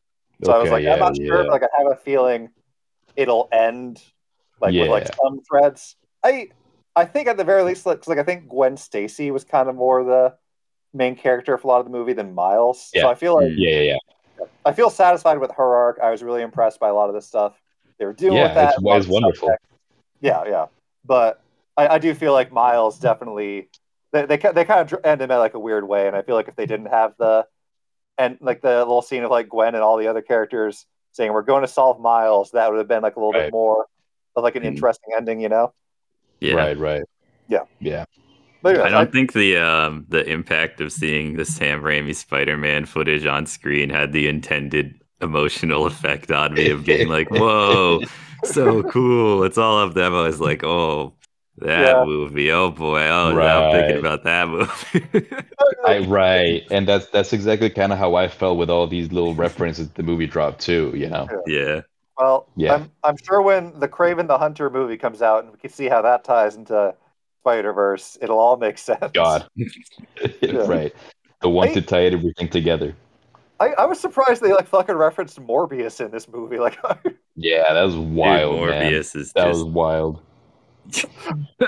[0.43, 1.25] So I was like, yeah, I'm not sure.
[1.25, 1.43] yeah.
[1.43, 2.49] But, like I have a feeling
[3.15, 4.01] it'll end
[4.61, 5.95] like with like some threads.
[6.23, 6.49] I
[6.95, 9.75] I think at the very least, like, like I think Gwen Stacy was kind of
[9.75, 10.35] more the
[10.93, 12.89] main character for a lot of the movie than Miles.
[12.93, 13.03] Yeah.
[13.03, 13.97] So I feel like mm, Yeah, yeah,
[14.39, 14.45] yeah.
[14.65, 15.99] I feel satisfied with her arc.
[16.01, 17.61] I was really impressed by a lot of the stuff
[17.97, 18.63] they were doing Yeah, with that.
[18.69, 19.49] it's- a lot it's wonderful.
[19.49, 19.57] subtext.
[20.21, 20.65] Yeah, yeah.
[21.05, 21.41] But
[21.77, 23.69] I, I do feel like Miles definitely
[24.11, 26.21] they they, they kind of dr- end him in like a weird way, and I
[26.21, 27.45] feel like if they didn't have the
[28.19, 31.41] and like the little scene of like Gwen and all the other characters saying we're
[31.41, 33.45] going to solve Miles, that would have been like a little Right.
[33.45, 33.87] bit more
[34.35, 34.67] of like an Mhm.
[34.67, 35.73] interesting ending, you know.
[36.39, 36.53] Yeah.
[36.53, 37.01] Right, right.
[37.47, 37.63] Yeah.
[37.79, 38.05] Yeah.
[38.63, 43.25] Anyways, I don't think the um the impact of seeing the Sam Raimi Spider-Man footage
[43.25, 48.01] on screen had the intended emotional effect on me of being like, "Whoa,
[48.43, 50.13] so cool!" It's all of them.
[50.13, 51.13] I was like, "Oh,
[51.61, 52.03] that Yeah.
[52.05, 52.51] movie!
[52.51, 53.01] Oh boy!
[53.07, 55.27] Oh, now I'm thinking about that movie."
[55.85, 59.35] I right, and that's that's exactly kind of how I felt with all these little
[59.35, 60.91] references the movie dropped too.
[60.95, 61.81] You know, yeah,
[62.17, 62.75] Well, Yeah.
[62.75, 65.87] I'm I'm sure when the Kraven the Hunter movie comes out and we can see
[65.87, 66.95] how that ties into
[67.41, 69.11] Spider Verse, it'll all make sense.
[69.13, 69.47] God,
[70.65, 70.93] right,
[71.41, 71.73] the one Hey.
[71.75, 72.95] to tie everything together.
[73.61, 76.57] I, I was surprised they like fucking referenced Morbius in this movie.
[76.59, 76.77] Like
[77.35, 78.91] Yeah, that was wild, Dude, man.
[78.93, 80.21] Morbius is That just was wild.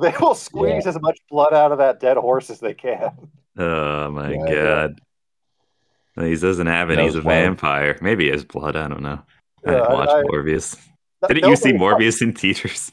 [0.00, 3.10] they will squeeze as much blood out of that dead horse as they can.
[3.58, 4.64] Oh my Yeah, yeah.
[4.64, 5.00] god.
[6.18, 6.98] He doesn't have it.
[6.98, 7.44] He's a was wild.
[7.44, 7.98] vampire.
[8.00, 8.74] Maybe he has blood.
[8.76, 9.20] I don't know.
[9.66, 10.76] I didn't watch I- Morbius.
[11.28, 12.90] Didn't you see Nobody- Morbius in theaters?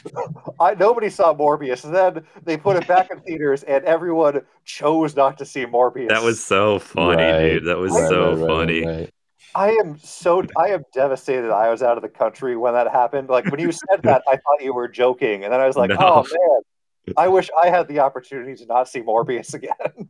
[0.60, 5.14] I nobody saw Morbius, and then they put it back in theaters, and everyone chose
[5.14, 6.08] not to see Morbius.
[6.08, 7.66] That was so funny, Right, dude.
[7.66, 9.10] That was Right, so right, right, funny.
[9.56, 9.70] Right.
[9.70, 11.50] I am so I am devastated.
[11.50, 13.28] I was out of the country when that happened.
[13.28, 15.90] Like when you said that, I thought you were joking, and then I was like,
[15.90, 15.96] No.
[16.00, 19.72] "Oh man, I wish I had the opportunity to not see Morbius again."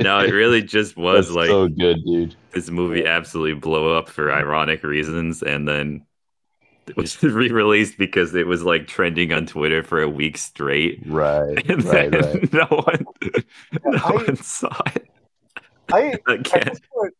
[0.00, 2.34] No, it really just was That's like so good, dude.
[2.50, 6.04] this movie absolutely blew up for ironic reasons, and then
[6.88, 11.64] it was re-released because it was like trending on Twitter for a week straight, Right,
[11.70, 12.52] and right, then right.
[12.52, 13.04] no one,
[13.84, 15.08] no I- one saw it
[15.92, 16.62] I I, again.
[16.66, 17.14] just want-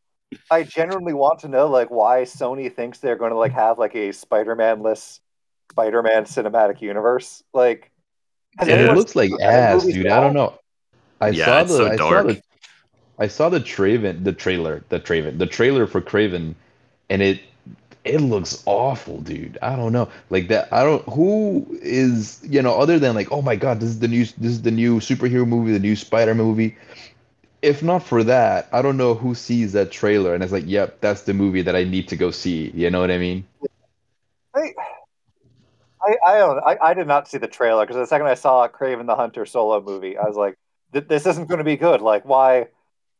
[0.50, 3.94] I genuinely want to know like why Sony thinks they're going to like have like
[3.94, 5.20] a Spider-Man-less
[5.72, 7.42] Spider-Man cinematic universe.
[7.52, 7.90] Like,
[8.60, 10.06] it looks like ass, dude.
[10.06, 10.58] at I don't know.
[11.20, 12.42] I Yeah, saw it's the so I saw the
[13.18, 16.54] I saw the Traven the trailer the Traven the trailer for Kraven,
[17.08, 17.40] and it
[18.04, 19.58] it looks awful, dude.
[19.62, 20.68] I don't know like that.
[20.72, 24.08] I don't who is you know other than like oh my god this is the
[24.08, 26.76] new this is the new superhero movie the new Spider movie.
[27.62, 31.00] If not for that, I don't know who sees that trailer and it's like, yep,
[31.00, 32.70] that's the movie that I need to go see.
[32.74, 33.46] You know what I mean?
[34.54, 34.72] I,
[36.02, 36.58] I, I don't.
[36.64, 39.44] I, I did not see the trailer because the second I saw Kraven the Hunter
[39.44, 40.56] solo movie, I was like,
[40.92, 42.68] "This isn't going to be good." Like, why?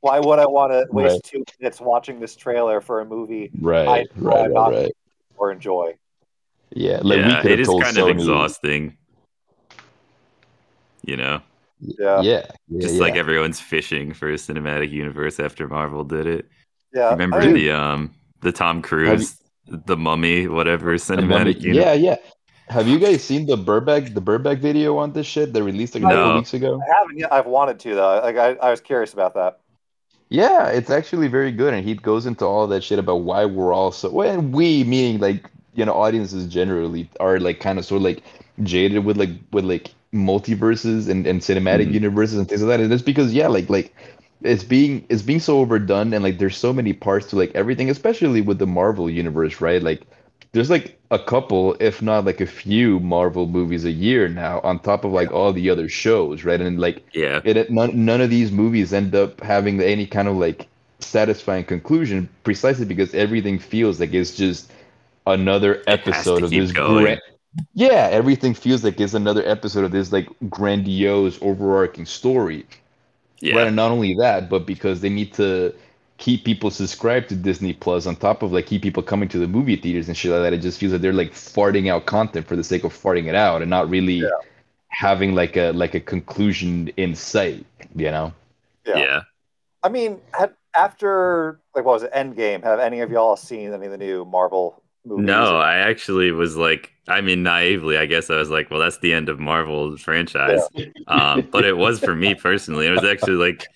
[0.01, 1.23] Why would I want to waste Right.
[1.25, 4.93] two minutes watching this trailer for a movie Right, I- right, I'm not- right, right.
[5.37, 5.95] or enjoy?
[6.71, 8.11] Yeah, like we yeah, could it have is told kind of Sony.
[8.13, 8.97] exhausting.
[11.05, 11.43] You know,
[11.81, 13.01] Yeah, Yeah, yeah, just yeah.
[13.01, 16.49] like everyone's fishing for a cinematic universe after Marvel did it.
[16.93, 17.11] yeah.
[17.11, 21.85] Remember I mean, the um the Tom Cruise, the Mummy, whatever The Mummy- cinematic universe?
[21.85, 22.17] Yeah, yeah.
[22.69, 26.05] Have you guys seen the Burbank the Burbank video on this shit that released like
[26.05, 26.37] a couple No.
[26.37, 26.81] weeks ago?
[26.81, 27.33] I haven't yet.
[27.33, 28.21] I've wanted to though.
[28.23, 29.59] Like, I, I was curious about that.
[30.29, 33.73] Yeah, it's actually very good, and he goes into all that shit about why we're
[33.73, 34.11] all so.
[34.11, 38.03] Well, and we meaning like you know audiences generally are like kind of sort of
[38.05, 38.23] like
[38.63, 41.93] jaded with like with like multiverses and and cinematic Mhm.
[41.93, 43.95] universes and things like that, and it's because yeah, like like
[44.43, 47.91] it's being it's being so overdone, and like there's so many parts to like everything,
[47.91, 49.83] especially with the Marvel universe, right?
[49.83, 50.07] Like
[50.53, 54.81] there's like a couple, if not like a few Marvel movies a year now, on
[54.81, 56.61] top of like all the other shows, right?
[56.61, 60.37] And like Yeah, it none, none of these movies end up having any kind of
[60.37, 60.69] like
[61.01, 64.73] satisfying conclusion precisely because everything feels like it's just
[65.27, 67.21] another episode of this grand
[67.75, 72.67] yeah, everything feels like it's another episode of this like grandiose overarching story.
[73.41, 73.57] Yeah.
[73.57, 75.75] Right, and not only that, but because they need to
[76.19, 79.49] keep people subscribed to Disney Plus on top of like keep people coming to the
[79.49, 80.53] movie theaters and shit like that.
[80.53, 83.35] It just feels like they're like farting out content for the sake of farting it
[83.35, 84.29] out and not really Yeah.
[84.89, 87.65] having like a like a conclusion in sight,
[87.97, 88.33] you know?
[88.87, 88.99] yeah.
[88.99, 89.21] yeah.
[89.83, 92.63] I mean, had, after like what was it, Endgame?
[92.63, 95.53] Have any of y'all seen any of the new Marvel movies?
[95.53, 98.99] No, I actually was like, I mean, naively, I guess I was like, well, that's
[98.99, 100.71] the end of Marvel franchise.
[101.07, 102.87] Um, but it was for me personally.
[102.87, 103.69] It was actually like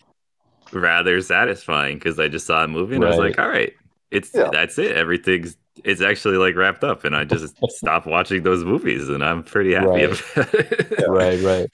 [0.72, 3.72] rather satisfying because I just saw a movie and I was like, all right,
[4.10, 4.52] it's Yeah.
[4.52, 4.96] that's it.
[4.96, 9.42] Everything's it's actually like wrapped up, and I just stopped watching those movies, and I'm
[9.44, 10.04] pretty happy Right.
[10.04, 11.00] about it.
[11.06, 11.70] Right, right.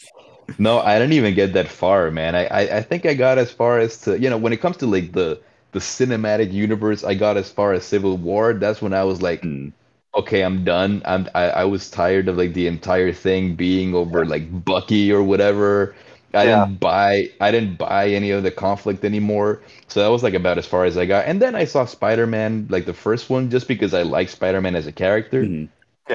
[0.58, 2.34] No, I didn't even get that far, man.
[2.36, 4.76] I, I I think I got as far as to, you know, when it comes
[4.78, 8.54] to like the the cinematic universe, I got as far as Civil War.
[8.54, 9.72] That's when I was like, Mm.
[10.14, 11.02] okay, I'm done.
[11.04, 15.22] I'm I, I was tired of like the entire thing being over like Bucky or
[15.22, 15.94] whatever.
[16.34, 16.46] I Yeah.
[16.46, 19.62] didn't buy I didn't buy any of the conflict anymore.
[19.88, 21.26] So that was like about as far as I got.
[21.26, 24.86] And then I saw Spider-Man, like the first one, just because I like Spider-Man as
[24.86, 25.68] a character Mhm.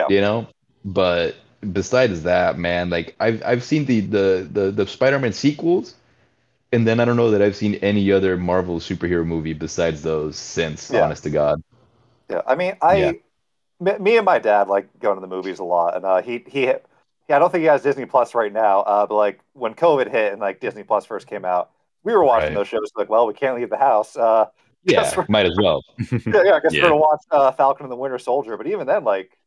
[0.08, 0.48] you know
[0.84, 1.36] but
[1.74, 5.96] besides that man like i've i've seen the the the, the spider-man sequels
[6.72, 10.38] and then i don't know that i've seen any other marvel superhero movie besides those
[10.38, 11.02] since Yeah.
[11.02, 11.62] honest to god
[12.30, 13.12] Yeah, I mean, I, Yeah.
[13.80, 16.44] me, me and my dad like going to the movies a lot, and uh, he
[16.48, 16.78] he, yeah,
[17.32, 20.34] I don't think he has Disney Plus right now, uh, but like when COVID hit
[20.34, 21.72] and like Disney Plus first came out,
[22.04, 22.56] we were watching Right.
[22.56, 22.92] those shows.
[22.98, 24.18] Like, well, we can't leave the house.
[24.18, 24.48] Uh,
[24.84, 25.84] yeah might as well
[26.34, 26.82] yeah, yeah, I guess Yeah.
[26.82, 28.58] we're gonna watch uh, Falcon and the Winter Soldier.
[28.58, 29.38] But even then, like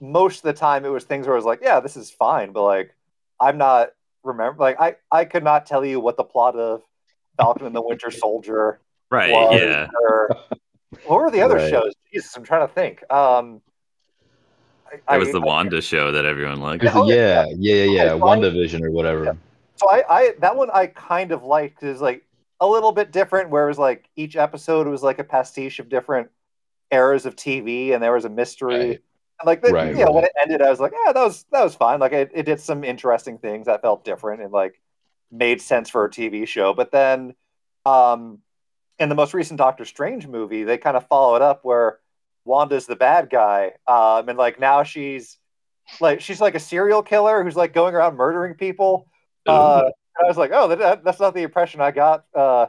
[0.00, 2.52] most of the time, it was things where I was like, yeah, this is fine,
[2.52, 2.96] but like
[3.40, 3.90] I'm not
[4.28, 4.60] remember.
[4.60, 6.82] Like I I could not tell you what the plot of
[7.36, 9.32] Falcon and the Winter Soldier Right?
[9.32, 9.60] was.
[9.60, 9.88] Yeah.
[10.02, 10.36] Or,
[11.06, 11.70] what were the other Right.
[11.70, 11.94] shows?
[12.12, 13.02] Jesus, I'm trying to think.
[13.10, 13.60] Um,
[15.06, 16.82] I, It was I- the Wanda show that everyone liked.
[16.84, 18.02] yeah oh, yeah yeah yeah, yeah.
[18.12, 18.40] Okay, fine.
[18.42, 19.32] WandaVision or whatever Yeah.
[19.76, 22.24] So I, I that one I kind of liked is like
[22.60, 25.88] a little bit different, where it was like each episode was like a pastiche of
[25.88, 26.30] different
[26.90, 28.88] eras of TV, and there was a mystery.
[28.88, 29.00] Right.
[29.40, 31.44] And like the, Right, you know, when it ended, I was like, yeah, that was
[31.52, 32.00] that was fine.
[32.00, 34.80] Like it, it did some interesting things that felt different and like
[35.30, 36.74] made sense for a TV show.
[36.74, 37.34] But then,
[37.86, 38.38] um,
[38.98, 42.00] in the most recent Doctor Strange movie, they kind of followed up where
[42.44, 45.38] Wanda's the bad guy, um, and like now she's
[46.00, 49.08] like she's like a serial killer who's like going around murdering people.
[49.46, 49.82] Uh,
[50.20, 52.66] I was like, oh, that- that, that's not the impression I got uh,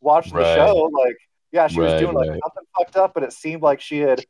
[0.00, 0.54] watching the Right.
[0.54, 0.90] show.
[0.92, 1.16] Like,
[1.52, 2.40] yeah, she was Right, doing like right.
[2.44, 4.22] something fucked up, but it seemed like she had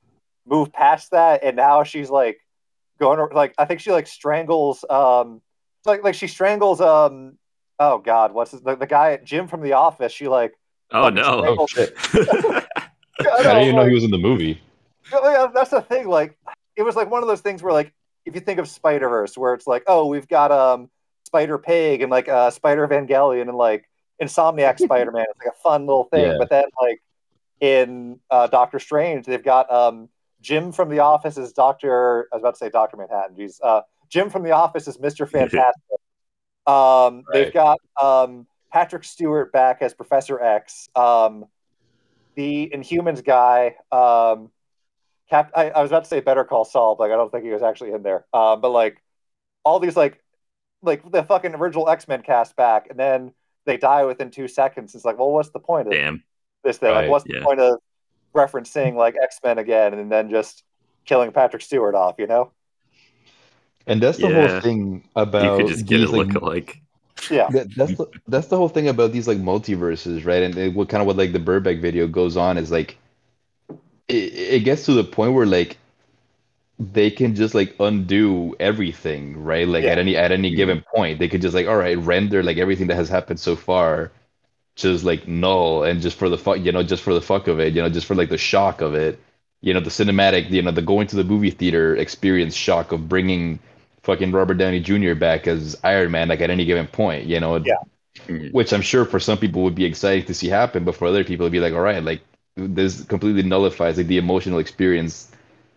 [0.47, 2.39] moved past that, and now she's like
[2.99, 5.41] going like I think she like strangles um
[5.85, 7.37] like like she strangles um
[7.81, 10.13] oh god what's his, the, the guy Jim from The Office.
[10.13, 10.55] She like
[10.91, 11.57] oh no!
[11.59, 12.65] oh shit I
[13.21, 14.61] i didn't even know he was in the movie
[15.13, 16.09] Yeah, yeah, that's the thing.
[16.09, 16.37] Like,
[16.77, 17.93] it was like one of those things where, like,
[18.25, 20.91] if you think of Spider Verse, where it's like, oh, we've got um
[21.27, 23.89] Spider Pig and like uh, Spider Evangelion and like
[24.23, 25.27] Insomniac Spider Man.
[25.29, 26.27] It's like a fun little thing.
[26.27, 26.39] Yeah.
[26.39, 27.03] But then, like
[27.61, 30.09] in uh, Doctor Strange, they've got um
[30.43, 32.29] Jim from The Office is Doctor.
[32.33, 33.37] I was about to say Doctor Manhattan.
[33.37, 33.59] Jeez.
[33.63, 35.73] Uh, Jim from The Office is Mister Fantastic.
[36.67, 40.89] um, They've got um Patrick Stewart back as Professor X.
[40.95, 41.47] Um,
[42.35, 43.77] the Inhumans guy.
[43.91, 44.51] Um,
[45.31, 47.45] Cap, I, I was about to say Better Call Saul, but like, I don't think
[47.45, 48.27] he was actually in there.
[48.35, 49.03] Um, but like
[49.65, 50.23] all these like
[50.83, 53.33] like the fucking original X Men cast back, and then
[53.65, 54.95] they die within two seconds.
[54.95, 56.23] It's like, well, what's the point of Damn.
[56.65, 56.91] this thing?
[56.91, 57.79] Right, like, what's the point of
[58.35, 60.64] referencing like X Men again, and then just
[61.05, 62.16] killing Patrick Stewart off?
[62.18, 62.53] You know?
[63.87, 64.49] and that's the Yeah.
[64.49, 66.77] whole thing You about could just get a these, like, lookalike.
[67.31, 67.51] Yeah.
[67.51, 70.42] that, that's the, that's the whole thing about these like multiverses, right?
[70.42, 72.97] And it, what kind of what like the Burbank video goes on is like
[74.09, 75.79] it, it gets to the point where like
[76.79, 79.68] they can just like undo everything, right?
[79.68, 82.59] Like at any at any given point, they could just like all right, render like
[82.59, 84.12] everything that has happened so far,
[84.77, 87.61] just like null, and just for the fuck, you know, just for the fuck of
[87.61, 89.21] it, you know, just for like the shock of it,
[89.61, 93.09] you know, the cinematic, you know, the going to the movie theater experience shock of
[93.09, 93.59] bringing
[94.03, 95.15] fucking Robert Downey Jr.
[95.15, 97.75] back as Iron Man, like at any given point, you know, Yeah.
[98.29, 98.53] Mhm.
[98.53, 101.25] which I'm sure for some people would be exciting to see happen, but for other
[101.25, 102.21] people it'd be like, all right, like
[102.57, 105.31] this completely nullifies like the emotional experience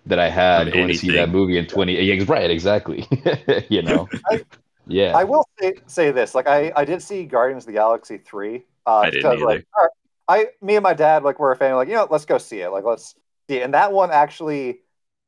[0.05, 1.93] that I had going to see that movie in 20.
[2.01, 3.07] Yeah, right, exactly.
[3.69, 4.43] you know, I-
[4.87, 8.17] yeah, I will say, say this: like, I, I did see Guardians of the Galaxy
[8.17, 8.65] three.
[8.85, 9.89] Uh, I didn't because, like, either.
[10.27, 11.75] I, me and my dad, like, were a family.
[11.77, 12.69] Like, you know, let's go see it.
[12.69, 13.15] Like, let's
[13.49, 13.57] see.
[13.57, 13.63] It.
[13.63, 14.79] And that one actually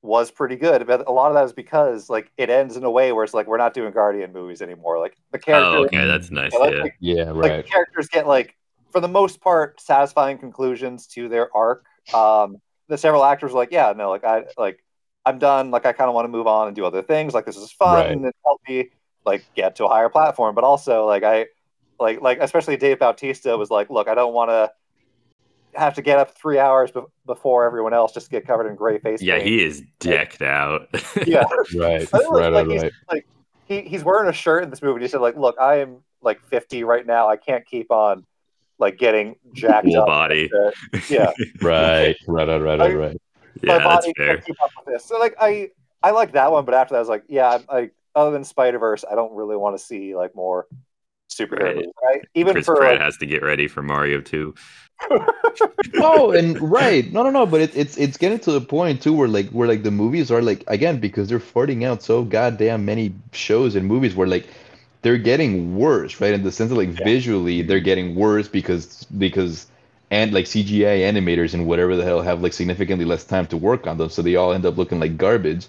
[0.02, 0.88] was pretty good.
[0.88, 3.34] But a lot of that is because like it ends in a way where it's
[3.34, 5.00] like we're not doing Guardian movies anymore.
[5.00, 6.54] Like the character, Oh, okay, that's nice.
[6.54, 6.82] yeah, like, Yeah.
[6.82, 7.68] like, yeah, like, right.
[7.68, 8.56] characters get like
[8.92, 11.86] for the most part satisfying conclusions to their arc.
[12.14, 14.84] Um, the several actors were like, yeah, no, like I like
[15.26, 15.72] I'm done.
[15.72, 17.34] Like I kind of want to move on and do other things.
[17.34, 18.12] Like this is fun Right.
[18.12, 18.90] and help me
[19.26, 20.56] like get to a higher platform.
[20.56, 21.48] But also like I
[22.00, 24.72] like like especially Dave Bautista was like, look, I don't want to
[25.80, 28.76] have to get up three hours be- before everyone else just to get covered in
[28.76, 29.22] gray face.
[29.22, 29.48] Yeah, paint.
[29.48, 30.88] he is decked out.
[31.26, 31.44] yeah.
[31.76, 32.92] Right, I right, like, right, he's, right.
[33.12, 33.28] like
[33.66, 35.02] he, he's wearing a shirt in this movie.
[35.02, 37.28] He said, like, look, I am like 50 right now.
[37.30, 38.26] I can't keep on
[38.80, 40.08] like getting jacked Full up.
[40.08, 40.50] body.
[41.10, 41.32] Yeah,
[41.62, 43.22] Right, right, right, right, right, right.
[43.62, 44.36] yeah, my that's fair.
[44.36, 45.06] can't keep up with this.
[45.06, 45.70] So like I
[46.02, 48.80] I like that one, but after that I was like, yeah, like other than Spider
[48.80, 50.68] Verse, I don't really want to see like more
[51.30, 51.76] superhero Right.
[51.76, 51.94] movies.
[52.04, 52.22] Right?
[52.36, 54.54] Even Chris for Pratt like, has to get ready for Mario 2.
[56.00, 59.14] oh, and right no no no but it, it's it's getting to the point too
[59.14, 62.86] where like where like the movies are like again because they're farting out so goddamn
[62.86, 64.48] many shows and movies where like
[65.04, 67.10] they're getting worse right in the sense of like Yeah.
[67.12, 69.68] visually they're getting worse because because
[70.12, 73.88] and like CGI animators and whatever the hell have like significantly less time to work
[73.88, 75.68] on them so they all end up looking like garbage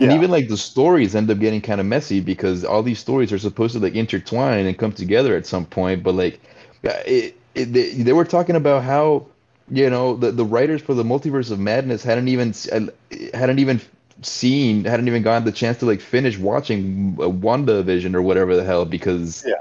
[0.00, 0.12] and Yeah.
[0.12, 3.38] even like the stories end up getting kind of messy because all these stories are
[3.38, 6.40] supposed to like intertwine and come together at some point but like
[6.84, 9.26] it, it, they, they were talking about how
[9.70, 12.86] you know the, the writers for the multiverse of madness hadn't even uh,
[13.36, 13.80] hadn't even
[14.22, 18.64] seen hadn't even gotten the chance to like finish watching uh, WandaVision or whatever the
[18.64, 19.54] hell because Yeah.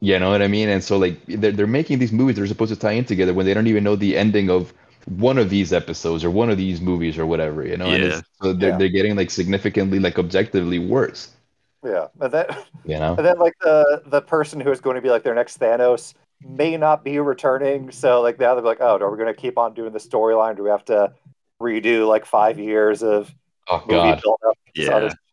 [0.00, 2.72] You know what I mean and so like they're, they're making these movies they're supposed
[2.74, 4.72] to tie in together when they don't even know the ending of
[5.06, 8.18] one of these episodes or one of these movies or whatever you know and Yeah.
[8.18, 8.78] it's, so they're, Yeah.
[8.78, 11.30] they're getting like significantly like objectively worse
[11.84, 12.46] yeah, and then
[12.84, 15.34] you know and then like the the person who is going to be like their
[15.34, 17.90] next Thanos may not be returning.
[17.90, 20.56] So like now they're like, oh, are we going to keep on doing the storyline?
[20.56, 21.12] Do we have to
[21.60, 23.32] redo like five years of
[23.68, 24.38] oh movie god build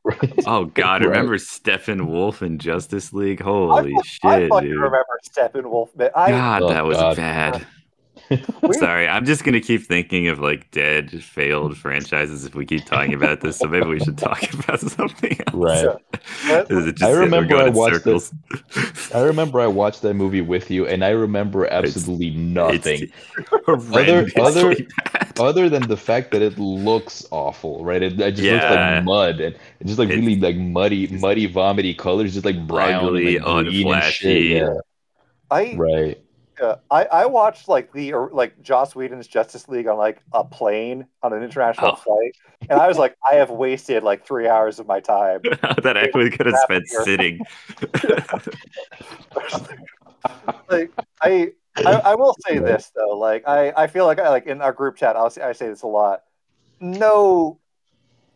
[0.05, 0.29] up?
[0.47, 1.01] Oh God!
[1.01, 1.09] Right.
[1.09, 3.41] Remember Steppenwolf in Justice League?
[3.41, 4.75] Holy I shit, fucking dude!
[4.79, 5.95] remember Steppenwolf.
[5.95, 6.09] man.
[6.15, 7.15] I God, Oh, that was God.
[7.17, 7.67] bad.
[8.73, 13.13] Sorry, I'm just gonna keep thinking of like dead, failed franchises if we keep talking
[13.13, 13.57] about this.
[13.57, 15.53] So maybe we should talk about something else.
[15.53, 17.99] right Is it just I remember I watched it.
[18.21, 18.33] circles?
[19.13, 23.03] I remember I watched that movie with you, and I remember absolutely nothing
[23.37, 24.75] It's horrendously other-
[25.11, 25.22] bad.
[25.39, 28.01] Other than the fact that it looks awful, right?
[28.01, 31.45] It, it just looks like mud, and it's just like It's- really like muddy, muddy,
[31.47, 34.27] vomity colors, just like brown, Ugly, and, like, green and shit.
[34.27, 34.49] unflashy.
[34.51, 34.73] Yeah,
[35.51, 36.19] I right.
[36.61, 40.43] Yeah, I, I watched like the or, like Joss Whedon's Justice League on like a
[40.43, 41.95] plane on an international Oh.
[41.95, 42.35] flight,
[42.69, 45.41] and I was like, I have wasted like three hours of my time.
[45.81, 47.03] that I could have spent Happier.
[47.03, 47.39] sitting.
[50.69, 51.53] like I,
[51.85, 54.73] I I will say this though, like I I feel like I like in our
[54.73, 56.23] group chat, I'll say, I say this a lot.
[56.79, 57.59] No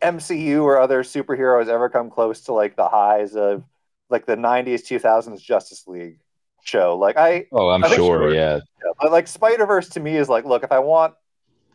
[0.01, 3.63] MCU or other superheroes ever come close to like the highs of
[4.09, 6.19] like the '90s, 2000s Justice League
[6.63, 6.97] show.
[6.97, 7.99] Like I Oh, I'm I sure.
[7.99, 8.33] sure.
[8.33, 11.15] Yeah, Yeah, but like Spider Verse to me is like, look, if I want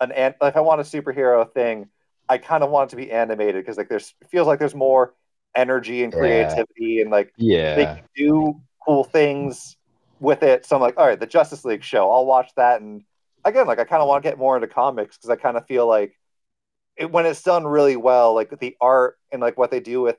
[0.01, 1.89] an, an if I want a superhero thing,
[2.29, 4.75] I kind of want it to be animated because like there's it feels like there's
[4.75, 5.15] more
[5.55, 6.15] energy and Yeah.
[6.15, 7.33] creativity and like
[7.75, 9.77] they yeah, can do cool things
[10.23, 10.65] with it.
[10.65, 12.81] So I'm like, all right, the Justice League show, I'll watch that.
[12.81, 13.03] And
[13.45, 15.67] again, like I kind of want to get more into comics because I kind of
[15.67, 16.17] feel like
[16.97, 20.17] it, when it's done really well, like the art and like what they do with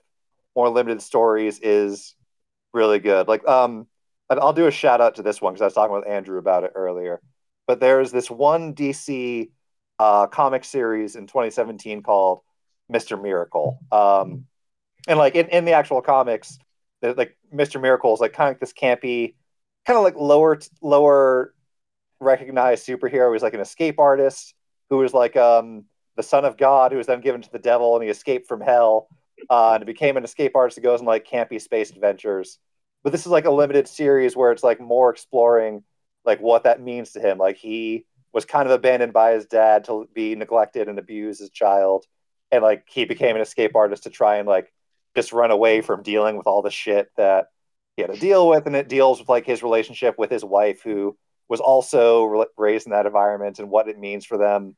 [0.55, 2.15] more limited stories is
[2.73, 3.27] really good.
[3.27, 3.87] Like, um,
[4.29, 6.63] I'll do a shout out to this one because I was talking with Andrew about
[6.63, 7.21] it earlier.
[7.67, 9.49] But there's this one DC
[9.99, 12.41] uh, comic series in 2017 called
[12.89, 13.79] Mister Miracle.
[13.91, 14.45] Um,
[15.07, 16.57] and like in, in the actual comics,
[17.01, 19.35] like Mister Miracle is like kind of this campy,
[19.85, 21.53] kind of like lower lower
[22.19, 23.33] recognized superhero.
[23.33, 24.53] He's like an escape artist
[24.89, 27.95] who was like um, the son of God, who was then given to the devil,
[27.95, 29.07] and he escaped from hell
[29.49, 32.59] uh, and became an escape artist who goes on like campy space adventures.
[33.03, 35.83] But this is like a limited series where it's like more exploring
[36.25, 37.37] like what that means to him.
[37.37, 41.49] Like he was kind of abandoned by his dad to be neglected and abused as
[41.49, 42.05] a child,
[42.51, 44.71] and like he became an escape artist to try and like
[45.15, 47.47] just run away from dealing with all the shit that
[47.95, 50.81] he had to deal with, and it deals with like his relationship with his wife,
[50.83, 51.17] who
[51.49, 54.75] was also re- raised in that environment, and what it means for them.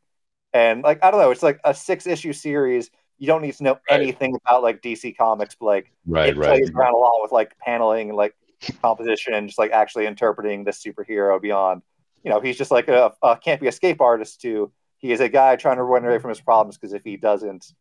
[0.53, 2.89] And like I don't know, it's like a six issue series.
[3.18, 4.01] You don't need to know Right.
[4.01, 6.49] anything about like DC Comics, but like right, it right.
[6.49, 8.36] plays around a lot with like paneling and like
[8.82, 11.82] composition and just like actually interpreting this superhero beyond
[12.24, 15.55] you know he's just like a, a campy escape artist too he is a guy
[15.55, 17.74] trying to run away from his problems because if he doesn't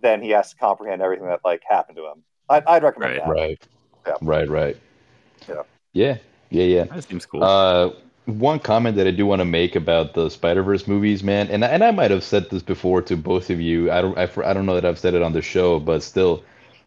[0.00, 3.26] then he has to comprehend everything that like happened to him i'd, I'd recommend Right.
[3.26, 3.68] that Right.
[4.06, 4.14] Yeah.
[4.20, 4.76] Right, right.
[5.48, 5.62] Yeah.
[5.92, 6.16] Yeah.
[6.50, 6.84] Yeah, yeah.
[6.84, 7.44] That seems cool.
[7.44, 7.90] Uh,
[8.26, 11.64] one comment that I do want to make about the Spider Verse movies, man, and
[11.64, 13.90] and I might have said this before to both of you.
[13.90, 16.44] I don't I, I don't know that I've said it on the show, but still,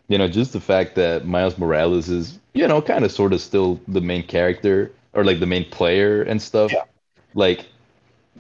[0.08, 3.42] you know, just the fact that Miles Morales is, you know, kind of sort of
[3.42, 6.72] still the main character or like the main player and stuff.
[6.72, 6.84] Yeah.
[7.34, 7.66] Like,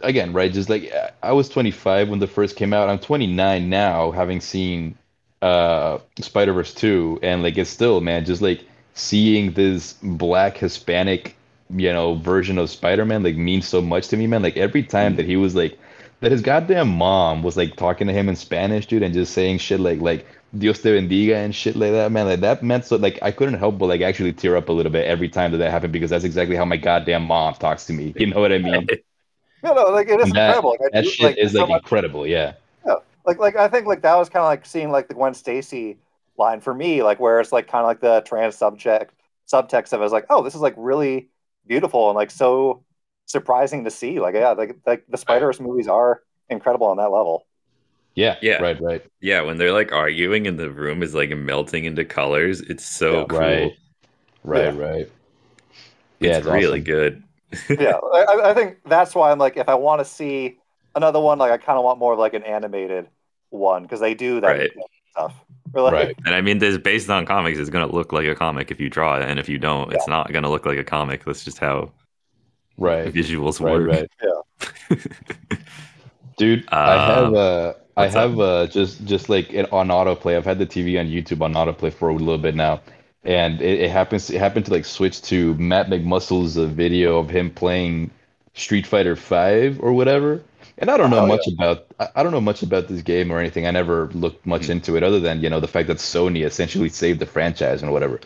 [0.01, 0.51] again, right?
[0.51, 0.91] Just like
[1.23, 2.89] I was 25 when the first came out.
[2.89, 4.97] I'm 29 now, having seen
[5.43, 8.63] uh Spider-Verse 2, and like it's still, man, just like
[8.93, 11.35] seeing this black Hispanic,
[11.69, 14.41] you know, version of Spider-Man like means so much to me, man.
[14.41, 15.77] Like every time that he was like
[16.21, 19.57] that his goddamn mom was like talking to him in Spanish, dude, and just saying
[19.57, 20.25] shit like like
[20.57, 22.25] Dios te bendiga and shit like that, man.
[22.25, 24.91] Like that meant so like I couldn't help but like actually tear up a little
[24.91, 27.93] bit every time that that happened because that's exactly how my goddamn mom talks to
[27.93, 28.13] me.
[28.23, 28.87] You know what I mean?
[29.63, 30.71] No, no, like it is that, incredible.
[30.71, 32.55] Like, that do- shit is so like incredible, yeah.
[33.25, 35.99] Like like I think like that was kind of like seeing like the Gwen Stacy
[36.37, 39.13] line for me, like where it's like kind of like the trans subject
[39.51, 41.29] subtext of it was like, oh, this is like really
[41.67, 42.83] beautiful and like so
[43.25, 44.19] surprising to see.
[44.19, 47.47] Like yeah, like like the Spider Verse movies are incredible on that level.
[48.15, 48.57] Yeah, Yeah.
[48.57, 49.03] right, right.
[49.21, 53.23] Yeah, when they're like arguing and the room is like melting into colors, it's so
[53.23, 53.73] Yeah, cool.
[53.73, 53.77] right.
[54.43, 54.75] Right, Yeah.
[54.75, 55.11] right.
[56.19, 56.81] Yeah, it's, really awesome.
[56.81, 57.23] good.
[57.77, 60.59] yeah, I, I think that's why I'm like, if I want to see
[60.95, 63.09] another one, like I kind of want more of like an animated
[63.49, 64.71] one because they do that Right.
[65.11, 65.35] stuff.
[65.73, 66.15] Or, like, Right.
[66.25, 68.89] And I mean, this based on comics, it's gonna look like a comic if you
[68.89, 71.25] draw it, and if you don't, it's not gonna look like a comic.
[71.25, 71.91] That's just how
[72.77, 73.13] Right.
[73.13, 73.85] visuals Right, work.
[73.85, 74.07] right.
[76.37, 78.29] Dude, I have Um, uh I what's up?
[78.29, 80.35] have uh just just like it on autoplay.
[80.35, 82.81] I've had the TV on YouTube on autoplay for a little bit now.
[83.23, 87.29] And it, it happens it happened to like switch to Matt McMuscle's uh, video of
[87.29, 88.11] him playing
[88.55, 90.41] Street Fighter 5 or whatever.
[90.77, 93.39] And I don't know Oh, much about I, don't know much about this game or
[93.39, 93.67] anything.
[93.67, 94.69] I never looked much Hmm.
[94.69, 97.91] into it other than, you know, the fact that Sony essentially saved the franchise and
[97.91, 98.19] whatever.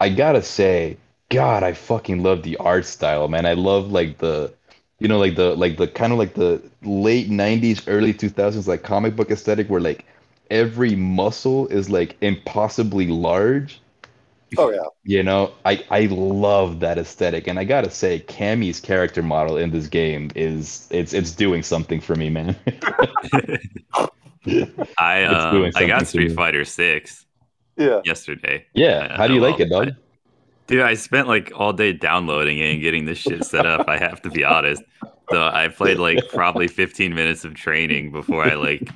[0.00, 0.98] I gotta say,
[1.30, 3.46] God, I fucking love the art style, man.
[3.46, 4.54] I love like the,
[5.00, 8.82] you know, like the like the kind of like the late '90s, early 2000s, like
[8.82, 10.06] comic book aesthetic, where like
[10.50, 13.80] every muscle is like impossibly large.
[14.56, 19.22] Oh yeah, You know, I I love that aesthetic, and I gotta say, Cammy's character
[19.22, 22.56] model in this game is it's it's doing something for me, man.
[23.96, 24.08] I
[24.46, 26.34] It's um, I got Street me.
[26.34, 27.26] Fighter Six
[27.76, 28.00] yeah.
[28.04, 28.66] yesterday.
[28.74, 29.88] Yeah, I- how do you like it, dog?
[29.88, 29.94] it.
[30.66, 33.88] Dude, I spent like all day downloading it and getting this shit set up.
[33.88, 34.82] I have to be honest.
[35.30, 38.88] So I played like probably 15 minutes of training before I like.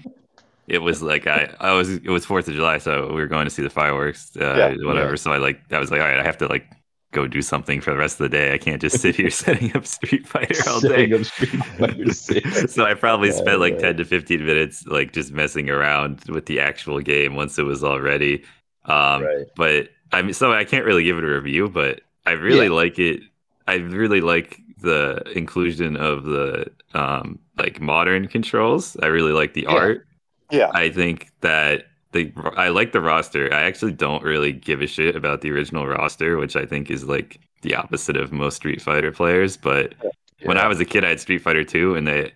[0.68, 3.46] It was like I, I was it was Fourth of July, so we were going
[3.46, 4.74] to see the fireworks, uh, Yeah.
[4.82, 5.16] whatever.
[5.16, 5.16] Yeah.
[5.16, 6.66] So I like I was like, all right, I have to like
[7.12, 8.52] go do something for the rest of the day.
[8.54, 11.14] I can't just sit here setting up Street Fighter all day.
[11.78, 12.04] Fighter
[12.68, 13.78] so I probably Yeah, spent like.
[13.78, 17.82] 10 to 15 minutes like just messing around with the actual game once it was
[17.84, 18.44] all ready.
[18.84, 19.48] Um, Right.
[19.56, 22.98] but I mean, so I can't really give it a review, but I really like
[22.98, 23.22] it.
[23.66, 28.96] I really like the inclusion of the um, like modern controls.
[29.02, 30.07] I really like the art.
[30.50, 30.70] Yeah.
[30.72, 33.52] I think that the I like the roster.
[33.52, 37.04] I actually don't really give a shit about the original roster, which I think is
[37.04, 39.56] like the opposite of most Street Fighter players.
[39.56, 39.94] But
[40.44, 42.32] when I was a kid, I had Street Fighter 2, and the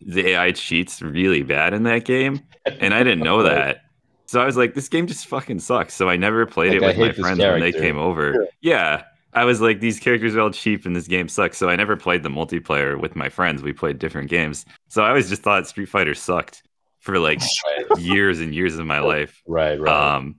[0.00, 3.82] the AI cheats really bad in that game, and I didn't know that.
[4.26, 5.94] So I was like, this game just fucking sucks.
[5.94, 8.48] So I never played Like, it with my hate this friends when they came over.
[8.62, 9.04] Yeah.
[9.34, 11.58] I was like, these characters are all cheap and this game sucks.
[11.58, 13.62] So I never played the multiplayer with my friends.
[13.62, 14.64] We played different games.
[14.88, 16.62] So I always just thought Street Fighter sucked
[17.04, 17.40] for like
[17.90, 19.42] Right, years and years of my life.
[19.46, 20.14] right, right.
[20.16, 20.36] Um,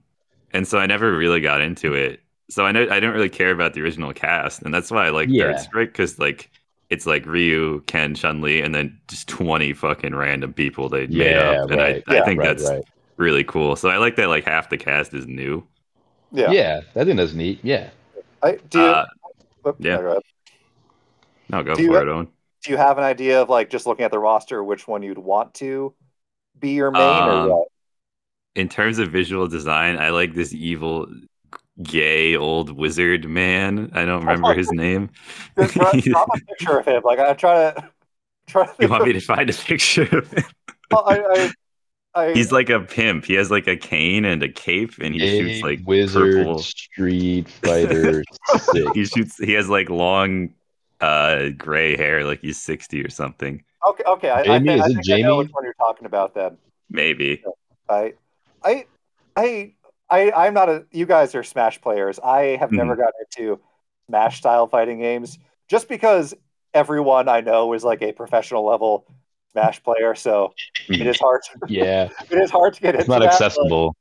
[0.52, 2.20] and so I never really got into it.
[2.50, 5.10] So I know I didn't really care about the original cast, and that's why I
[5.10, 5.52] like Yeah.
[5.52, 6.50] Third Strike because like
[6.90, 11.36] it's like Ryu, Ken, Chun Li, and then just twenty fucking random people they made
[11.36, 12.02] up, and right.
[12.08, 12.84] I, I think right, that's right.
[13.16, 13.76] really cool.
[13.76, 15.64] So I like that like half the cast is new.
[16.32, 16.50] Yeah.
[16.50, 17.60] Yeah, I think that's neat.
[17.62, 17.90] Yeah.
[18.42, 19.06] I, do you, Uh,
[19.68, 19.96] Oop, yeah.
[19.98, 20.20] go
[21.48, 22.28] no, go Do you- for it, Owen.
[22.62, 25.18] do you have an idea of like just looking at the roster which one you'd
[25.18, 25.94] want to
[26.60, 27.68] be your main Um, or what?
[28.54, 31.06] In terms of visual design, I like this evil,
[31.82, 33.90] gay old wizard man.
[33.94, 35.10] I don't remember his name.
[35.58, 37.02] Just draw, draw a picture of him.
[37.04, 37.90] Like I try to
[38.46, 40.44] try to you want me to find a picture of him?
[40.90, 41.50] Well, I, I,
[42.14, 43.26] I, He's like a pimp.
[43.26, 46.58] He has like a cane and a cape, and he shoots like Wizard purple.
[46.60, 48.24] Street Fighter
[48.94, 49.36] He shoots.
[49.36, 50.54] He has like long,
[51.00, 53.62] uh, gray hair, like he's sixty or something.
[53.90, 54.04] Okay.
[54.06, 54.30] Okay.
[54.30, 55.38] I, I, Jamie, think, is I it think I know Jamie?
[55.38, 56.34] which one you're talking about.
[56.34, 56.56] Then
[56.90, 57.42] Maybe.
[57.88, 58.14] I,
[58.64, 58.86] I,
[59.36, 59.72] I,
[60.10, 60.84] I, I'm not a.
[60.92, 62.18] You guys are Smash players.
[62.20, 62.76] I have Hmm.
[62.76, 63.60] never gotten into
[64.08, 66.34] Smash style fighting games just because
[66.74, 69.06] everyone I know is like a professional level
[69.52, 70.14] Smash player.
[70.14, 70.52] So
[70.88, 71.42] it is hard.
[71.44, 73.96] To, Yeah, it is hard to get it's into not that, but- accessible.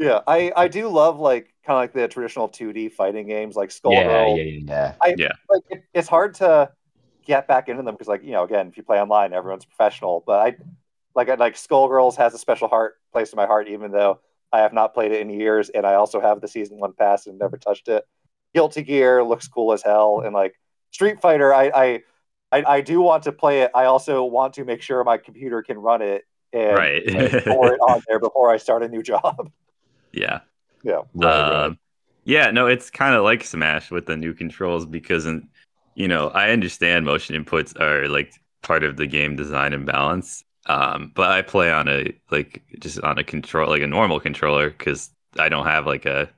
[0.00, 3.72] Yeah, I, I do love like kind of like the traditional 2D fighting games like
[3.72, 4.68] Skull Yeah, yeah, Skullgirl.
[4.68, 5.32] yeah, yeah.
[5.50, 6.70] Like it, it's hard to
[7.28, 10.24] get back into them because like you know again if you play online everyone's professional.
[10.26, 10.56] But I
[11.14, 14.20] like I like Skullgirls has a special heart place in my heart even though
[14.52, 17.26] I have not played it in years and I also have the season one pass
[17.26, 18.04] and never touched it.
[18.54, 20.54] Guilty Gear looks cool as hell and like
[20.90, 22.02] Street Fighter I I
[22.50, 23.70] I, I do want to play it.
[23.74, 27.42] I also want to make sure my computer can run it and Right.
[27.42, 29.50] store it on there before I start a new job.
[30.12, 30.40] yeah.
[30.82, 31.02] Yeah.
[31.14, 31.64] Right, right.
[31.66, 31.78] Um,
[32.24, 35.48] yeah, no, it's kind of like Smash with the new controls because, in,
[35.98, 38.32] you know, I understand motion inputs are like
[38.62, 40.44] part of the game design and balance.
[40.66, 44.70] Um, but I play on a like just on a control like a normal controller
[44.70, 46.30] because I don't have like a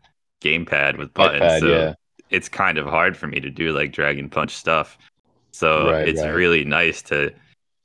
[0.42, 1.42] gamepad with buttons.
[1.42, 1.94] iPad, so yeah.
[2.30, 4.96] it's kind of hard for me to do like drag and punch stuff.
[5.52, 6.30] So Right, it's right.
[6.30, 7.30] really nice to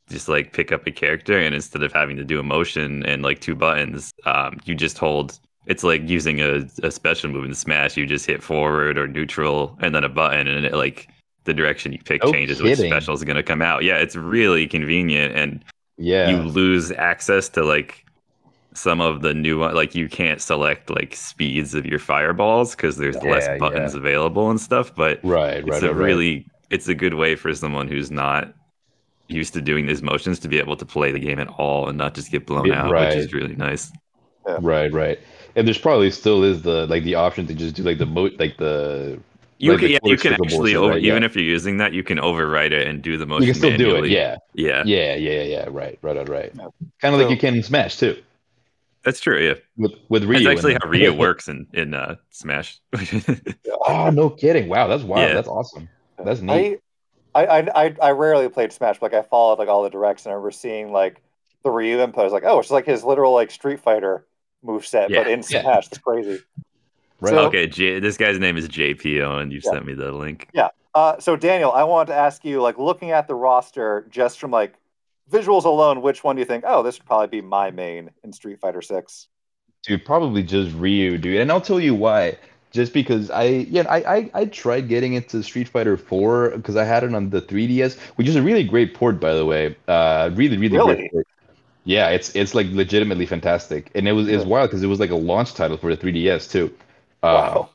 [0.09, 3.21] just like pick up a character and instead of having to do a motion and
[3.21, 5.39] like two buttons, um, you just hold.
[5.65, 7.97] It's like using a, a special move in Smash.
[7.97, 11.09] You just hit forward or neutral and then a button, and it like
[11.46, 13.84] the direction you pick No changes which special is going to come out.
[13.84, 15.64] Yeah, it's really convenient, and
[15.98, 16.30] Yeah.
[16.30, 18.06] you lose access to like
[18.74, 22.98] some of the new one like you can't select like speeds of your fireballs because
[22.98, 23.58] there's Yeah, less yeah.
[23.60, 24.93] buttons available and stuff.
[24.96, 25.96] But right, it's right, a right, right.
[26.08, 28.54] really it's a good way for someone who's not
[29.30, 31.98] used to doing these motions to be able to play the game at all and
[31.98, 33.10] not just get blown Yeah, out, right.
[33.16, 33.91] which is really nice.
[34.58, 35.20] Right, right.
[35.56, 38.30] And there's probably still is the like the option to just do like the mo
[38.39, 39.20] like the
[39.58, 41.01] You Like can yeah, you can actually shit, over right?
[41.03, 41.26] even Yeah.
[41.28, 43.47] if you're using that, you can overwrite it and do the motion.
[43.47, 44.10] you can still do it.
[44.10, 44.36] Yeah.
[44.53, 45.66] yeah, Yeah, yeah, yeah.
[45.70, 46.51] Right, right, right, right.
[46.53, 46.68] Yeah.
[47.01, 48.22] Kind of like you can in Smash too.
[49.03, 49.39] that's true.
[49.39, 50.39] Yeah, With with Ryu.
[50.39, 52.80] it's actually how Ryu works in in uh, Smash.
[53.88, 54.68] Oh, no kidding.
[54.68, 55.28] Wow, that's wild.
[55.30, 55.36] Yeah.
[55.36, 55.88] That's awesome.
[56.24, 56.80] That's neat.
[57.36, 59.89] I, I, I, I, I rarely played Smash, but like I followed like all the
[59.91, 61.22] directs and I remember seeing like
[61.64, 62.22] the Ryu input.
[62.22, 64.26] I was like, oh, it's like his literal like Street Fighter
[64.64, 65.34] move set, but Yeah.
[65.34, 65.62] in Yeah.
[65.62, 65.88] Smash.
[65.89, 66.39] That's crazy.
[67.22, 67.32] Right.
[67.32, 69.72] so- okay, J- this guy's name is JPO, and you Yeah.
[69.72, 70.49] sent me the link.
[70.93, 74.51] Uh, so Daniel, I wanted to ask you, like, looking at the roster just from
[74.51, 74.76] like
[75.30, 76.63] visuals alone, which one do you think?
[76.66, 79.28] Oh, this would probably be my main in Street Fighter Six.
[79.84, 81.38] Dude, probably just Ryu, dude.
[81.41, 82.38] And I'll tell you why.
[82.72, 86.84] Just because I, yeah, I, I, I tried getting into Street Fighter 4 because I
[86.84, 89.76] had it on the 3DS, which is a really great port, by the way.
[89.88, 90.95] Uh, really, really, Really?
[90.95, 91.28] great port.
[91.86, 95.11] Yeah, it's it's like legitimately fantastic, and it was it's wild because it was like
[95.11, 96.74] a launch title for the 3DS too.
[97.26, 97.69] Uh, Wow.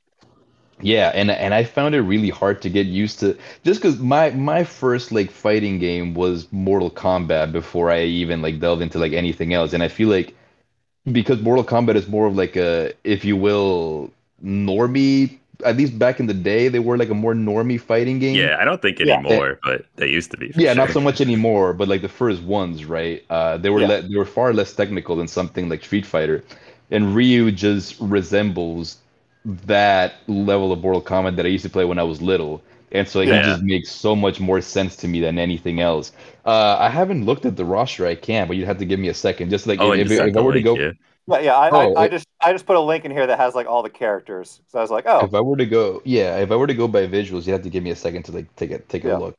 [0.82, 4.30] Yeah, and and I found it really hard to get used to just because my
[4.30, 9.12] my first like fighting game was Mortal Kombat before I even like delved into like
[9.12, 10.34] anything else, and I feel like
[11.12, 14.10] because Mortal Kombat is more of like a, if you will,
[14.44, 15.38] normie.
[15.64, 18.36] At least back in the day, they were like a more normie fighting game.
[18.36, 19.16] Yeah, I don't think Yeah.
[19.16, 20.54] anymore, but they used to be.
[20.54, 23.24] Yeah, not so much anymore, but like the first ones, right?
[23.30, 23.86] Uh, they were Yeah.
[23.86, 26.42] le- they were far less technical than something like Street Fighter,
[26.90, 28.98] and Ryu just resembles
[29.44, 32.62] that level of Mortal Kombat that I used to play when I was little,
[32.92, 33.30] and so like, Yeah.
[33.30, 36.12] he just makes so much more sense to me than anything else.
[36.44, 38.06] Uh, I haven't looked at the roster.
[38.06, 39.50] I can, but you'd have to give me a second.
[39.50, 40.92] Just like Oh, if, if, if I were to go, yeah.
[41.26, 41.56] Yeah, yeah.
[41.56, 43.66] I, Oh, I, I just I just put a link in here that has like
[43.66, 44.60] all the characters.
[44.68, 46.74] So I was like, oh, if I were to go, yeah, if I were to
[46.74, 49.04] go by visuals, you'd have to give me a second to like take a take
[49.04, 49.10] a Yeah.
[49.10, 49.36] look.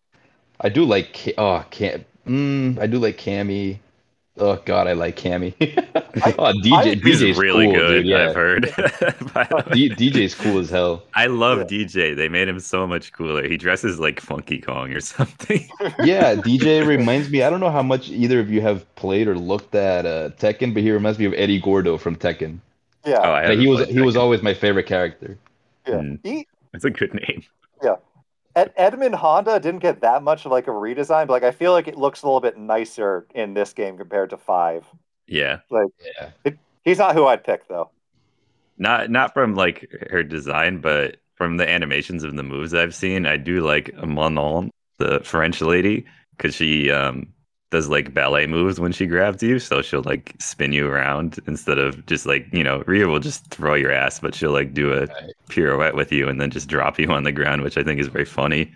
[0.61, 3.79] I do like Ca- oh Cam, mm, I do like Cammy.
[4.37, 5.53] Oh God, I like Cammy.
[6.39, 7.89] oh DJ, I- He's DJ's really cool, good.
[8.03, 8.05] dude.
[8.07, 8.61] Yeah, I've heard.
[9.33, 9.89] By the.
[9.95, 11.03] D- DJ's cool as hell.
[11.13, 11.65] I love Yeah.
[11.85, 12.15] DJ.
[12.15, 13.47] They made him so much cooler.
[13.47, 15.67] He dresses like Funky Kong or something.
[16.03, 17.43] Yeah, DJ reminds me.
[17.43, 20.73] I don't know how much either of you have played or looked at uh, Tekken,
[20.73, 22.59] but he reminds me of Eddie Gordo from Tekken.
[23.05, 25.37] yeah, Oh, I Like, he was played he was always my favorite character.
[25.87, 25.95] yeah.
[25.95, 26.19] Mm.
[26.23, 27.43] He, That's a good name.
[28.55, 31.71] Ed, Edmund Honda didn't get that much of like a redesign, but like I feel
[31.71, 34.85] like it looks a little bit nicer in this game compared to five.
[35.27, 36.31] Yeah, Yeah.
[36.83, 37.91] He's not who I'd pick though.
[38.77, 43.25] not not from like her design, but from the animations of the moves I've seen.
[43.25, 46.05] I do like Manon, the French lady,
[46.37, 47.27] because she um
[47.71, 49.59] does like ballet moves when she grabs you.
[49.59, 53.47] So she'll like spin you around instead of just like you know Rhea will just
[53.47, 55.33] throw your ass, but she'll like do a Right.
[55.49, 58.07] pirouette with you and then just drop you on the ground, which I think is
[58.07, 58.71] very funny.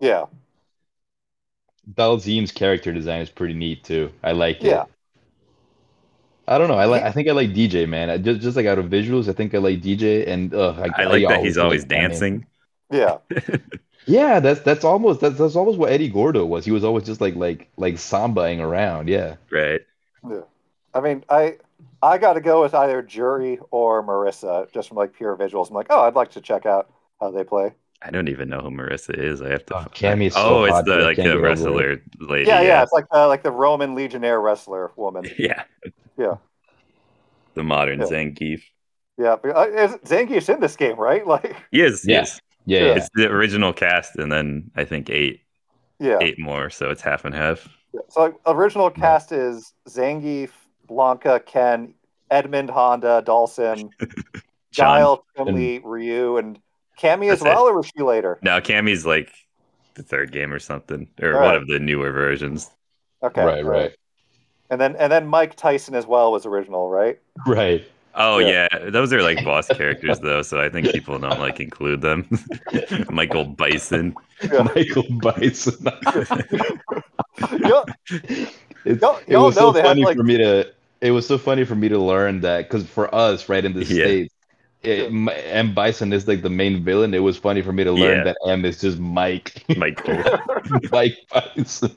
[0.00, 0.26] Yeah,
[1.92, 4.12] Dhalsim's character design is pretty neat too.
[4.22, 4.68] I like it.
[4.68, 4.84] yeah.
[6.48, 6.74] I don't know.
[6.78, 7.02] I like.
[7.02, 8.08] I think I like DJ, man.
[8.08, 11.04] I just just like out of visuals, I think I like DJ, and uh, I
[11.04, 12.46] like that he's always dancing.
[12.90, 13.18] Yeah,
[14.06, 16.64] Yeah, that's that's almost that's that's almost what Eddie Gordo was.
[16.64, 19.08] He was always just like like like sambaing around.
[19.08, 19.36] Yeah.
[19.50, 19.80] Right.
[20.28, 20.42] Yeah.
[20.94, 21.56] I mean, I
[22.02, 25.68] I got to go with either Juri or Marisa, just from like pure visuals.
[25.68, 26.90] I'm like, oh, I'd like to check out
[27.20, 27.74] how they play.
[28.02, 29.42] I don't even know who Marisa is.
[29.42, 29.74] I have to.
[29.76, 32.46] Oh, find- Cammy is so oh, it's the like the get over wrestler lady.
[32.46, 35.26] Yeah, yeah, it's like the like the Roman Legionnaire wrestler woman.
[35.38, 35.64] yeah.
[36.16, 36.36] Yeah.
[37.54, 38.06] The modern Yeah.
[38.06, 38.62] Zangief.
[39.18, 41.26] Yeah, but, uh, is Zangief's in this game, right?
[41.26, 42.38] Like, Yes, yes.
[42.66, 42.86] Yeah, Yeah.
[42.86, 42.94] yeah.
[42.96, 45.40] It's the original cast, and then I think eight,
[45.98, 46.18] yeah.
[46.20, 46.68] eight more.
[46.70, 47.68] So it's half and half.
[47.94, 48.00] Yeah.
[48.10, 50.50] So like, original cast is Zangief,
[50.88, 51.94] Blanka, Ken,
[52.30, 53.88] Edmund, Honda, Dhalsim,
[54.72, 54.98] John.
[55.00, 56.58] Guile, Chun-Li, Ryu, and
[57.00, 57.54] Cammy as That's it.
[57.54, 58.38] well, or was she later?
[58.42, 59.32] Now Cammy's like
[59.94, 62.68] the third game or something, or All one of the newer versions.
[63.22, 63.42] Okay.
[63.44, 63.92] right, right.
[64.68, 67.18] And then and then Mike Tyson as well was original, right?
[67.46, 67.84] right.
[68.16, 68.66] Oh Yeah.
[68.72, 68.90] yeah.
[68.90, 72.26] those are like boss characters though, so I think people don't like include them.
[73.10, 74.14] Michael Bison.
[74.42, 74.62] Yeah.
[74.74, 75.86] Michael Bison.
[77.60, 77.84] Yo,
[78.84, 80.72] It's, Y'all- it y'all was know so they had, funny like- for me to.
[81.02, 83.80] It was so funny for me to learn that because for us, right in the
[83.84, 84.04] Yeah.
[84.04, 84.34] states,
[84.82, 85.28] it, M.
[85.28, 85.74] M.
[85.74, 87.12] Bison is like the main villain.
[87.12, 88.24] It was funny for me to learn Yeah.
[88.24, 90.22] that M is just Mike, Michael.
[90.90, 91.18] Mike
[91.54, 91.94] Bison.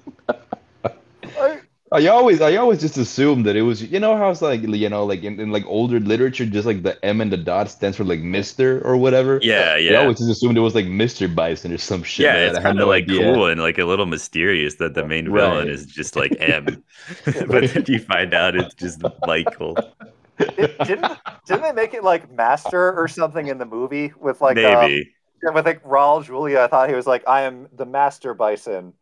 [1.91, 4.61] I- I always, I always just assumed that it was, you know, how it's like,
[4.61, 7.69] you know, like in, in like older literature, just like the M and the dot
[7.69, 9.39] stands for like Mister or whatever.
[9.41, 9.93] Yeah, yeah.
[9.95, 10.01] I yeah.
[10.01, 12.27] always just assumed it was like Mister Bison or some shit.
[12.27, 12.49] Yeah, man.
[12.49, 13.33] it's I had kind of no like idea.
[13.33, 15.39] cool and like a little mysterious that the main Right.
[15.39, 16.83] villain is just like M,
[17.25, 19.79] but then you find out it's just Michael.
[20.57, 24.63] Did, didn't didn't they make it like Master or something in the movie with like
[24.63, 25.13] um, Maybe.
[25.43, 26.61] yeah, with like Raul Julia?
[26.61, 28.93] I thought he was like, I am the Master Bison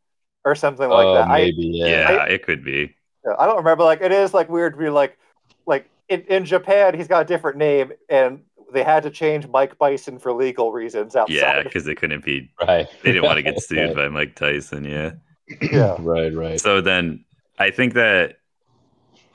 [0.47, 1.27] or something like Oh, that.
[1.29, 2.23] I, maybe, yeah, yeah.
[2.25, 2.95] it could be.
[3.37, 3.83] I don't remember.
[3.83, 5.17] Like it is like weird to be like
[5.65, 8.41] like in, in Japan he's got a different name and
[8.73, 11.33] they had to change Mike Bison for legal reasons outside.
[11.35, 12.49] Yeah, because it couldn't be.
[12.61, 12.87] Right.
[13.03, 13.95] They didn't want to get sued right.
[13.95, 14.85] by Mike Tyson.
[14.85, 15.11] Yeah.
[15.61, 15.95] Yeah.
[15.99, 16.59] Right, right.
[16.59, 17.23] So then
[17.59, 18.37] I think that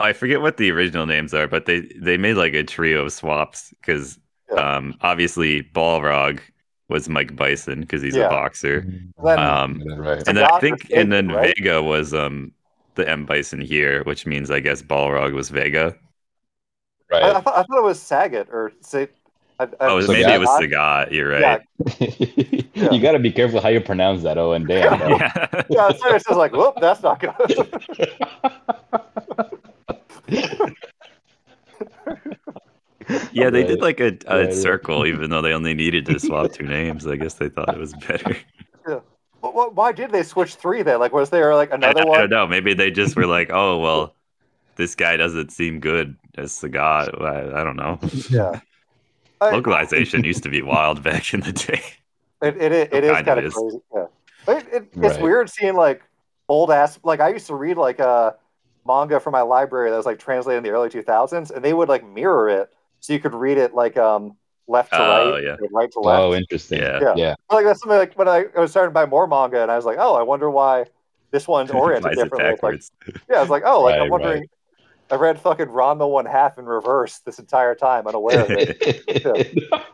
[0.01, 3.13] I forget what the original names are, but they they made like a trio of
[3.13, 4.19] swaps because
[4.51, 4.77] Yeah.
[4.77, 6.41] um, obviously Balrog
[6.89, 8.27] was Mike Bison because he's Yeah.
[8.27, 8.85] a boxer,
[9.23, 10.23] Then- um, right.
[10.27, 10.61] and then I Dr.
[10.61, 11.55] think and then right?
[11.57, 12.53] Vega was um
[12.95, 15.97] the M Bison here, which means I guess Balrog was Vega.
[17.11, 17.45] I, I, Right.
[17.45, 19.09] thought, I thought it was Saget or say.
[19.61, 21.09] I, I, Oh, So maybe it was Sagat?
[21.09, 21.13] Sagat.
[21.13, 21.61] You're right.
[22.01, 22.89] Yeah.
[22.91, 24.39] you got to be careful how you pronounce that.
[24.39, 24.99] Oh, and damn.
[24.99, 25.09] bro.
[25.19, 25.63] Yeah.
[25.69, 25.89] yeah.
[25.91, 27.33] It's just like, whoop, that's not good.
[33.33, 34.53] Yeah, they did like a, a Right, right.
[34.53, 37.07] circle, even though they only needed to swap two names.
[37.07, 38.37] I guess they thought it was better.
[39.41, 41.01] But what, why did they switch three then?
[41.01, 42.19] Like, was there like another I one?
[42.19, 42.47] I don't know.
[42.47, 44.15] Maybe they just were like, "Oh, well,
[44.77, 47.99] this guy doesn't seem good as the god." I, I don't know.
[48.31, 48.61] Yeah.
[49.41, 51.83] I- Localization used to be wild back in the day.
[52.43, 53.55] It, it, it, it is Kind of is.
[53.55, 53.79] crazy.
[53.95, 54.07] Yeah.
[54.49, 55.23] It, it, it's Right.
[55.23, 56.03] weird seeing like
[56.49, 58.37] old ass like I used to read like a
[58.87, 61.89] manga from my library that was like translated in the early 2000s and they would
[61.89, 64.37] like mirror it so you could read it like um
[64.69, 65.57] left to Oh, right yeah.
[65.73, 66.21] right to left.
[66.23, 66.79] Oh, interesting.
[66.81, 67.01] Yeah.
[67.03, 67.15] Yeah.
[67.17, 67.35] Yeah.
[67.51, 69.77] Like that's something like when I, I was starting to buy more manga and I
[69.77, 70.87] was like, oh, I wonder why
[71.33, 72.59] this one's oriented is it differently.
[72.63, 72.83] Like,
[73.29, 74.49] yeah, I was like, oh, like Right, I'm wondering.
[75.11, 79.03] I read fucking Ranma one half in reverse this entire time, unaware of it.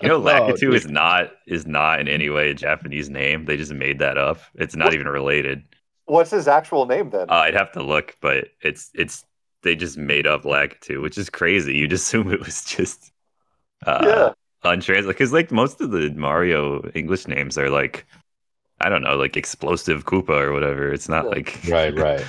[0.00, 0.74] You know, Oh, Lakitu dude.
[0.74, 3.44] is not is not in any way a Japanese name.
[3.44, 4.40] They just made that up.
[4.54, 5.62] It's not even related.
[6.04, 7.28] What's his actual name then?
[7.30, 9.24] Uh, I'd have to look, but it's it's
[9.66, 11.74] they just made up Lakitu, which is crazy.
[11.74, 13.12] You'd assume it was just
[13.86, 18.06] uh, yeah, untranslated because like most of the Mario English names are like
[18.80, 20.92] I don't know, like explosive Koopa or whatever.
[20.92, 21.30] It's not Yeah.
[21.30, 22.24] like right, right.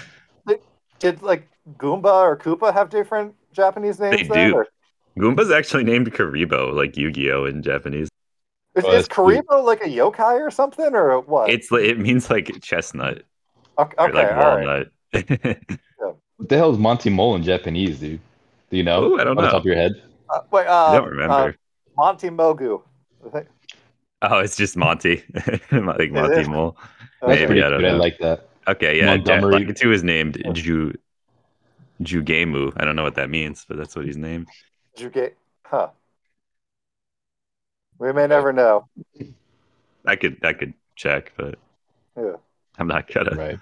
[0.99, 4.17] did like Goomba or Koopa have different Japanese names?
[4.17, 4.55] They then, do.
[4.55, 4.67] or-
[5.19, 8.07] Goomba's actually named Kuribo, like Yu-Gi-Oh in Japanese.
[8.75, 9.45] Is, Oh, is that's cute.
[9.47, 11.49] Kuribo like a yokai or something, or what?
[11.49, 13.23] It's li- it means like chestnut
[13.79, 14.88] okay, or okay like all right.
[16.38, 16.49] walnut.
[16.49, 18.19] What the hell is Monty Mole in Japanese, dude?
[18.69, 19.03] Do you know?
[19.03, 19.91] Ooh, I don't know Off the top of your head?
[20.29, 21.55] Uh, wait, I uh, don't remember.
[21.95, 22.81] Monty Mogu.
[24.21, 25.23] Oh, it's just Monty,
[25.71, 26.47] like Monty.
[26.47, 26.75] Mole.
[27.21, 27.91] uh, That's Maybe, pretty I don't good.
[27.91, 28.49] I like that.
[28.67, 29.05] Okay, yeah.
[29.05, 29.65] Ja- Montgomery.
[29.65, 30.93] Lakitu is named Ju
[32.01, 32.73] Jugemu.
[32.77, 34.47] I don't know what that means, but that's what he's named.
[34.95, 35.33] Juge,
[35.63, 35.89] huh?
[37.99, 38.88] We may never know.
[40.05, 41.57] I could I could check, but
[42.17, 42.33] Yeah.
[42.77, 43.35] I'm not gonna.
[43.35, 43.59] Right.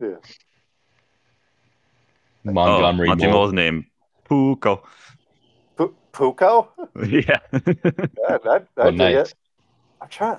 [0.00, 0.16] Yeah.
[2.44, 3.32] Montgomery oh, Monty Mole.
[3.32, 3.86] Mole's name
[4.28, 4.82] Puko.
[5.76, 6.68] Pu- Puko?
[7.08, 7.38] yeah.
[7.52, 9.28] Yeah, that, that dig nice.
[9.28, 9.34] it.
[10.00, 10.38] I'm trying.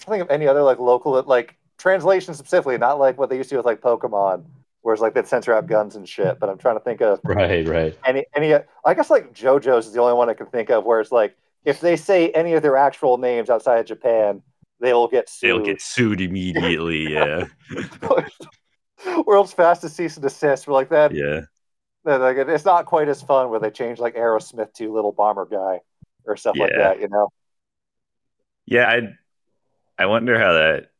[0.00, 3.48] to think of any other like local like translation specifically, not like what they used
[3.50, 4.44] to do with like Pokemon,
[4.82, 6.38] where it's like that censor out guns and shit.
[6.38, 7.96] But I'm trying to think of Right, right.
[8.04, 8.54] any any.
[8.84, 11.36] I guess like JoJo's is the only one I can think of where it's like
[11.64, 14.42] if they say any of their actual names outside of Japan,
[14.80, 15.48] they will get sued.
[15.48, 17.08] They'll get sued immediately.
[17.10, 17.46] Yeah.
[19.26, 20.66] World's fastest cease and desist.
[20.66, 21.14] We're like that.
[21.14, 21.42] Yeah.
[22.04, 25.46] that, Like it's not quite as fun where they change like Aerosmith to Little Bomber
[25.46, 25.80] Guy
[26.24, 27.00] or stuff like that.
[27.00, 27.28] You know.
[28.66, 29.00] Yeah, I
[29.98, 30.90] I wonder how that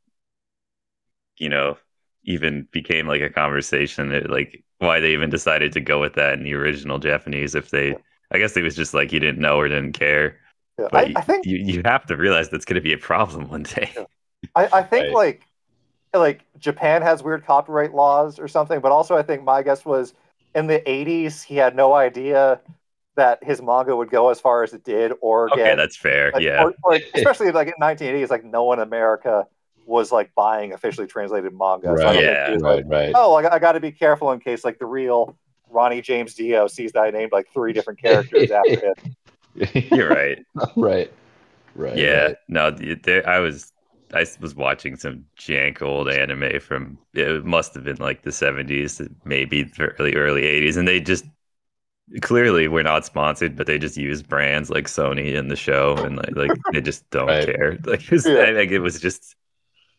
[1.38, 1.76] you know
[2.24, 6.34] even became like a conversation it, like why they even decided to go with that
[6.34, 7.96] in the original Japanese if they
[8.30, 10.38] I guess it was just like you didn't know or didn't care.
[10.78, 10.88] Yeah.
[10.90, 13.48] But I, I think you you have to realize that's going to be a problem
[13.48, 13.90] one day.
[13.96, 14.04] Yeah.
[14.54, 15.14] I, I think Right.
[15.14, 15.42] like
[16.14, 20.14] like Japan has weird copyright laws or something, but also I think my guess was
[20.54, 22.60] in the '80s he had no idea
[23.16, 26.32] that his manga would go as far as it did, or Okay, get that's fair.
[26.32, 26.64] like, yeah.
[26.64, 29.46] or, or especially like in 1980s, like no one in America
[29.86, 31.96] was like buying officially translated manga.
[31.98, 32.14] So I Right.
[32.14, 32.50] don't Yeah.
[32.50, 33.12] he Right, like, right.
[33.14, 35.36] oh, I, I got to be careful in case like the real
[35.68, 39.16] Ronnie James Dio sees that I named like three different characters after him.
[39.90, 40.38] You're right.
[40.76, 41.12] right.
[41.74, 41.96] Right.
[41.96, 42.22] yeah.
[42.26, 42.36] right.
[42.48, 43.72] No, th- there, I was
[44.14, 49.00] I was watching some jank old anime from it must have been like the 70s,
[49.24, 51.24] maybe the early early 80s, and they just
[52.22, 56.16] clearly we're not sponsored, but they just use brands like Sony in the show, and
[56.16, 57.40] like, like they just don't Right.
[57.40, 57.78] care.
[57.86, 58.40] Like, it was, Yeah.
[58.40, 59.36] I think it was just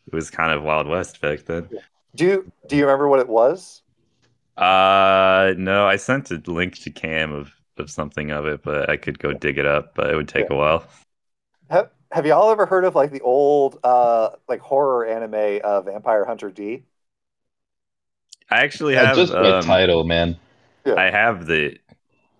[0.08, 1.70] it was kind of Wild West back then.
[2.14, 3.82] Do you do you remember what it was?
[4.56, 8.96] Uh, no, I sent a link to Cam of of something of it, but I
[8.98, 10.86] could go dig it up, but it would take a while.
[12.12, 16.24] Have, have y'all ever heard of like the old uh like horror anime uh, Vampire
[16.24, 16.84] Hunter D?
[18.50, 20.38] I actually Yeah, have just by um, title, man.
[20.96, 21.78] I have the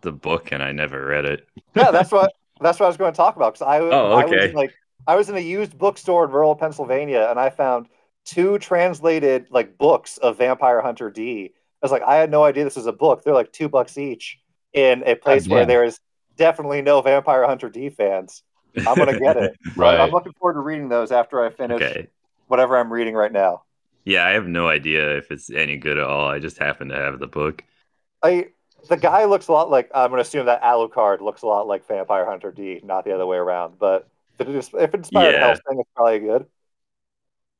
[0.02, 1.48] the book and I never read it.
[1.74, 4.12] Yeah, that's what that's what I was going to talk about because I, was- Oh,
[4.12, 4.48] I was okay.
[4.48, 4.74] in, like
[5.06, 7.88] I was in a used bookstore in rural Pennsylvania and I found
[8.24, 11.52] two translated like books of Vampire Hunter D.
[11.82, 13.24] I was like, I had no idea this was a book.
[13.24, 14.38] They're like two bucks each
[14.72, 15.98] in a place where there is
[16.36, 18.42] definitely no Vampire Hunter D fans.
[18.78, 19.56] I'm gonna get it.
[19.76, 19.98] Right.
[20.00, 22.08] I'm looking forward to reading those after I finish Okay.
[22.48, 23.62] whatever I'm reading right now.
[24.04, 26.28] Yeah, I have no idea if it's any good at all.
[26.28, 27.62] I just happen to have the book.
[28.22, 28.48] I
[28.88, 31.86] the guy looks a lot like I'm gonna assume that Alucard looks a lot like
[31.86, 33.78] Vampire Hunter D, not the other way around.
[33.78, 34.08] But
[34.38, 35.46] if it, is, if it inspired Yeah.
[35.46, 36.46] Hellsing, it's probably good.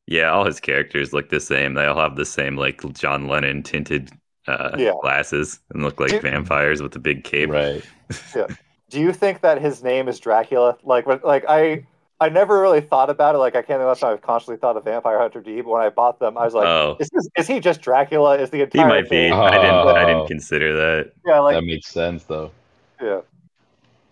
[0.07, 1.75] Yeah, all his characters look the same.
[1.75, 4.11] They all have the same like John Lennon tinted
[4.49, 4.93] uh, Yeah.
[5.01, 7.51] glasses and look like Do- vampires with the big cape.
[7.51, 7.85] Right.
[8.93, 10.77] Do you think that his name is Dracula?
[10.85, 11.87] Like, like I,
[12.21, 13.39] I never really thought about it.
[13.39, 15.63] Like, I can't think last time I've consciously thought of Vampire Hunter D.
[15.63, 18.37] But when I bought them, I was like, oh, is, this, is he just Dracula?
[18.39, 19.09] Is the he entire might be.
[19.09, 19.33] thing?
[19.33, 19.65] I didn't.
[19.75, 20.07] I Oh.
[20.07, 21.13] didn't consider that.
[21.27, 22.53] Yeah, like that makes sense, though.
[23.01, 23.23] yeah.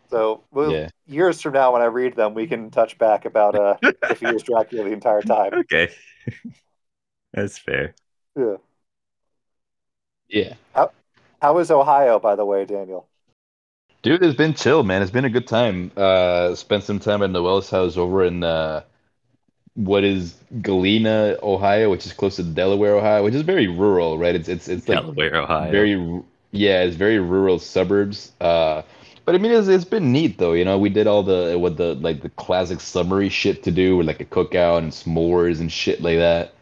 [0.09, 0.89] So we'll, Yeah.
[1.07, 3.77] years from now, when I read them, we can touch back about uh,
[4.11, 5.53] if he was Dracula the entire time.
[5.61, 5.93] Okay,
[7.33, 7.95] that's fair.
[8.37, 8.57] Yeah.
[10.29, 10.55] Yeah.
[10.75, 10.91] How,
[11.43, 13.07] How is Ohio, by the way, Daniel?
[14.03, 15.03] Dude, it's been chill, man.
[15.03, 15.91] It's been a good time.
[15.97, 18.83] Uh, spent some time at Noel's house over in uh,
[19.75, 24.35] what is Galena, Ohio, which is close to Delaware, Ohio, which is very rural, right?
[24.35, 25.71] It's it's it's like Delaware, Ohio.
[25.71, 28.33] very yeah, it's very rural suburbs.
[28.41, 28.83] Uh,
[29.27, 30.55] but I mean, it's it's been neat though.
[30.55, 33.99] You know, we did all the what the like the classic summery shit to do,
[33.99, 36.55] with like a cookout and s'mores and shit like that.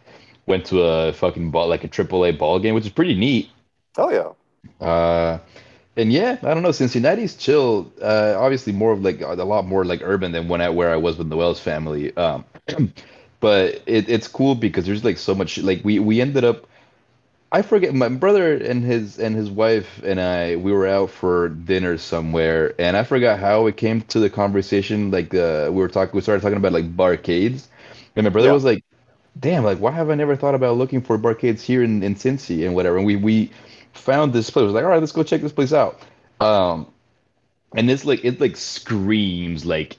[0.46, 3.48] Went to a fucking ball like a AAA ball game, which is pretty neat.
[3.96, 4.84] Oh yeah.
[4.84, 5.38] Uh,
[5.98, 6.72] and yeah, I don't know.
[6.72, 7.92] Cincinnati's chill.
[8.02, 10.96] Uh, obviously more of like a lot more like urban than when I where I
[10.96, 12.16] was with Noel's family.
[12.16, 12.46] Um,
[13.40, 15.58] but it, it's cool because there's like so much.
[15.58, 16.66] Like we we ended up.
[17.52, 21.50] I forget my brother and his and his wife and I we were out for
[21.50, 25.88] dinner somewhere and I forgot how it came to the conversation like uh we were
[25.88, 27.68] talking we started talking about like barcades
[28.16, 28.52] and my brother Yeah.
[28.52, 28.84] was like
[29.38, 32.66] damn like why have I never thought about looking for barcades here in, in Cincy
[32.66, 33.50] and whatever and we we
[33.98, 34.62] found this place.
[34.62, 36.00] I was like all right let's go check this place out.
[36.40, 36.86] Um
[37.76, 39.98] and it's like it like screams like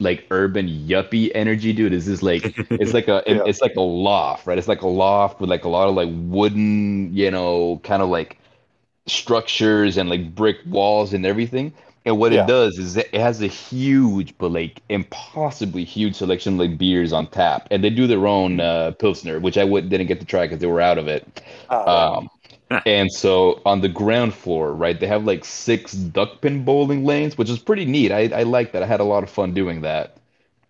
[0.00, 1.92] like urban yuppie energy dude.
[1.92, 3.42] Is this like it's like a it- Yeah.
[3.46, 4.58] it's like a loft right?
[4.58, 8.08] It's like a loft with like a lot of like wooden you know kind of
[8.08, 8.38] like
[9.06, 11.72] structures and like brick walls and everything.
[12.06, 12.44] And what Yeah.
[12.44, 17.12] it does is it has a huge but like impossibly huge selection of like beers
[17.12, 17.66] on tap.
[17.70, 20.58] And they do their own uh pilsner which i would didn't get to try because
[20.60, 21.42] they were out of it.
[21.70, 22.30] Uh, um,
[22.86, 27.36] and so on the ground floor, right, they have like six duck pin bowling lanes,
[27.38, 28.12] which is pretty neat.
[28.12, 28.82] I, I like that.
[28.82, 30.16] I had a lot of fun doing that.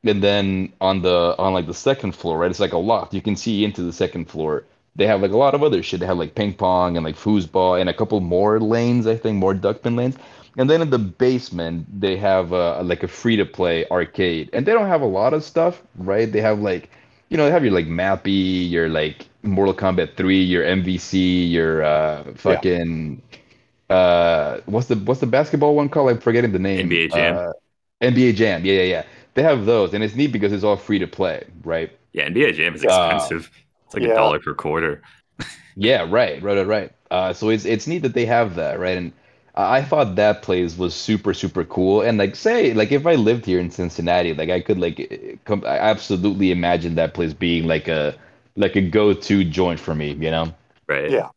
[0.04, 3.14] And then on the on like the second floor, right, it's like a loft.
[3.14, 4.64] You can see into the second floor.
[4.96, 6.00] They have like a lot of other shit.
[6.00, 9.38] They have like ping pong and like foosball and a couple more lanes, I think,
[9.38, 10.16] more duck pin lanes.
[10.56, 14.50] And then in the basement, they have uh, like a free to play arcade.
[14.52, 16.30] And they don't have a lot of stuff, right?
[16.30, 16.90] They have like,
[17.28, 21.82] you know, they have your like Mappy, your like Mortal Kombat 3, your MVC, your
[21.82, 23.22] uh fucking
[23.90, 26.10] uh what's the what's the basketball one called?
[26.10, 26.98] I'm forgetting the name.
[26.98, 27.38] NBA Jam.
[27.38, 27.52] Uh,
[28.00, 28.64] NBA Jam.
[28.64, 29.04] Yeah, yeah, yeah.
[29.34, 31.92] They have those and it's neat because it's all free to play, right?
[32.12, 33.50] Yeah, NBA Jam is Uh, expensive.
[33.86, 34.04] it's like yeah.
[34.04, 35.02] a dollar per quarter.
[35.76, 36.92] Yeah, right, right, right, right.
[37.10, 38.96] Uh, so it's it's neat that they have that, right?
[38.96, 39.12] And
[39.54, 42.02] I I thought that place was super, super cool.
[42.02, 45.64] And like, say, like if I lived here in Cincinnati, like I could like come,
[45.66, 48.14] I absolutely imagine that place being like a
[48.56, 50.54] like a go-to joint for me, you know?
[50.88, 51.12] Right.
[51.12, 51.30] Yeah.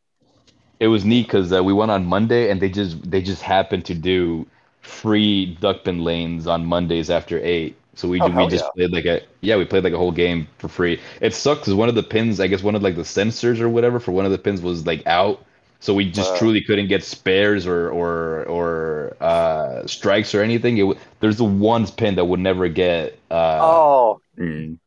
[0.79, 3.85] It was neat because uh, we went on Monday and they just they just happened
[3.85, 4.45] to do
[4.81, 7.75] free duck pin lanes on Mondays after eight.
[7.95, 8.71] So we Oh, we just yeah.
[8.73, 10.99] played like a yeah we played like a whole game for free.
[11.19, 13.69] It sucked because one of the pins I guess one of like the sensors or
[13.69, 15.43] whatever for one of the pins was like out,
[15.79, 16.35] so we just Wow.
[16.35, 20.77] truly couldn't get spares or or or uh, strikes or anything.
[20.77, 24.77] It w- there's the one pin that would never get uh, oh, Mm.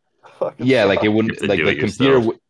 [0.40, 0.54] Fuck.
[0.58, 2.12] yeah, like it wouldn't like the computer.
[2.14, 2.24] yourself.
[2.26, 2.40] would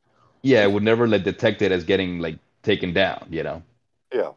[0.43, 3.27] yeah, it would never like detect it as getting like taken down.
[3.31, 3.63] You know.
[4.15, 4.31] Yeah.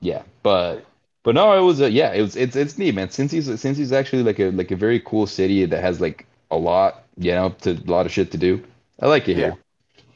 [0.00, 0.84] Yeah, but
[1.24, 3.10] but no, it was a yeah, it was it's it's neat, man.
[3.10, 6.26] Since he's since he's actually like a like a very cool city that has like
[6.50, 8.62] a lot, you know, to a lot of shit to do.
[9.00, 9.44] I like it Yeah.
[9.52, 9.56] here.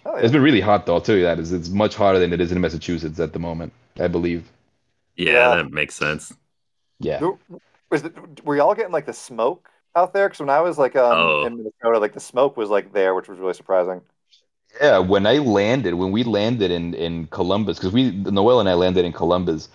[0.06, 0.22] Oh, yeah.
[0.22, 0.94] It's been really hot though.
[0.94, 3.32] I'll tell you that is It's, it's much hotter than it is in Massachusetts at
[3.32, 3.72] the moment.
[4.00, 4.50] I believe.
[5.16, 5.56] Yeah, Yeah.
[5.56, 6.32] that makes sense.
[6.98, 7.18] Yeah.
[7.18, 7.38] Who-
[7.90, 10.28] Was it, were y'all getting like the smoke out there?
[10.28, 11.42] Because when I was like um, Oh.
[11.42, 14.02] in Minnesota, like the smoke was like there, which was really surprising.
[14.80, 18.74] Yeah, when I landed, when we landed in in Columbus, because we Noel and I
[18.74, 19.68] landed in Columbus,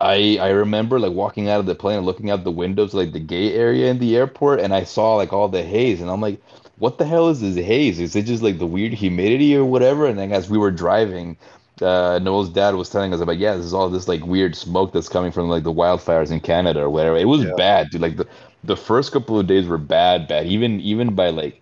[0.00, 3.12] I I remember like walking out of the plane and looking out the windows, like
[3.12, 6.20] the gate area in the airport, and I saw like all the haze, and I'm
[6.22, 6.40] like,
[6.78, 8.00] what the hell is this haze?
[8.00, 10.06] Is it just like the weird humidity or whatever?
[10.06, 11.36] And then as we were driving,
[11.82, 14.92] uh, Noel's dad was telling us about, yeah, this is all this like weird smoke
[14.92, 17.16] that's coming from like the wildfires in Canada or whatever.
[17.16, 17.56] It was Yeah.
[17.56, 18.00] bad, dude.
[18.02, 18.28] Like the
[18.64, 20.46] the first couple of days were bad, bad.
[20.46, 21.60] Even even by like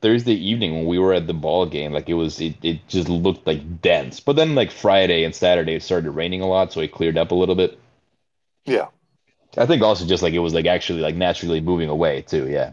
[0.00, 3.08] Thursday evening when we were at the ball game, like it was it, it just
[3.08, 4.20] looked like dense.
[4.20, 7.30] But then like Friday and Saturday it started raining a lot, so it cleared up
[7.32, 7.78] a little bit.
[8.64, 8.88] Yeah.
[9.56, 12.72] I think also just like it was like actually like naturally moving away too, yeah.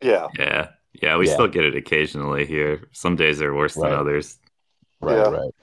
[0.00, 0.28] Yeah.
[0.38, 0.70] Yeah.
[1.02, 1.34] Yeah, we Yeah.
[1.34, 2.88] still get it occasionally here.
[2.92, 3.90] Some days are worse Right.
[3.90, 4.38] than others.
[5.00, 5.28] Right, Yeah.
[5.28, 5.54] right.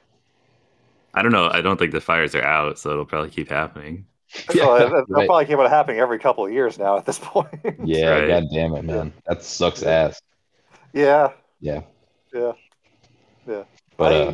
[1.13, 1.49] I don't know.
[1.51, 4.07] I don't think the fires are out, so it'll probably keep happening.
[4.53, 5.27] Yeah, so that, that right.
[5.27, 7.49] probably keep on happening every couple of years now at this point.
[7.83, 8.27] Yeah, Right.
[8.27, 9.13] god damn it, man.
[9.27, 10.21] That sucks ass.
[10.93, 11.31] yeah.
[11.59, 11.81] Yeah.
[12.33, 12.53] Yeah.
[13.47, 13.63] Yeah.
[13.97, 14.33] But I- uh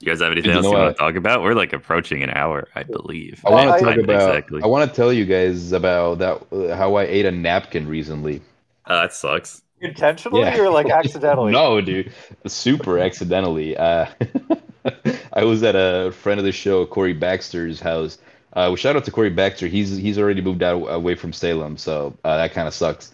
[0.00, 0.92] You guys have anything You else you want what?
[0.92, 1.42] to talk about?
[1.42, 3.40] We're like approaching an hour, I believe.
[3.46, 4.62] I want to talk about exactly.
[4.62, 8.42] I want to tell you guys about that uh, how I ate a napkin recently.
[8.84, 9.62] Uh, that sucks.
[9.80, 10.58] Intentionally Yeah.
[10.58, 11.52] or like accidentally?
[11.52, 12.12] No, dude,
[12.46, 13.76] super accidentally.
[13.76, 14.06] Uh,
[15.32, 18.18] I was at a friend of the show, Corey Baxter's house.
[18.52, 19.66] Uh, well, shout out to Corey Baxter.
[19.66, 23.12] He's he's already moved out away from Salem, so uh, that kind of sucks.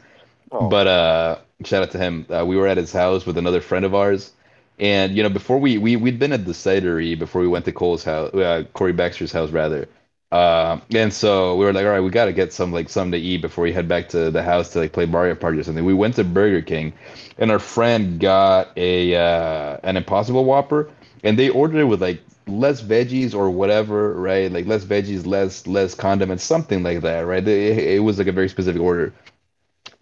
[0.53, 0.69] Oh.
[0.69, 2.27] But uh, shout out to him.
[2.31, 4.33] Uh, we were at his house with another friend of ours,
[4.79, 7.73] and you know, before we we we'd been at the cidery before we went to
[7.73, 9.89] Cole's house, uh, Corey Baxter's house rather.
[10.33, 13.13] Um, and so we were like, all right, we got to get some like something
[13.13, 15.63] to eat before we head back to the house to like play Mario Party or
[15.63, 15.85] something.
[15.85, 16.95] We went to Burger King,
[17.37, 20.91] and our friend got a uh, an Impossible Whopper,
[21.23, 24.51] and they ordered it with like less veggies or whatever, right?
[24.51, 27.47] Like less veggies, less less condiments, something like that, right?
[27.47, 29.13] It, it was like a very specific order.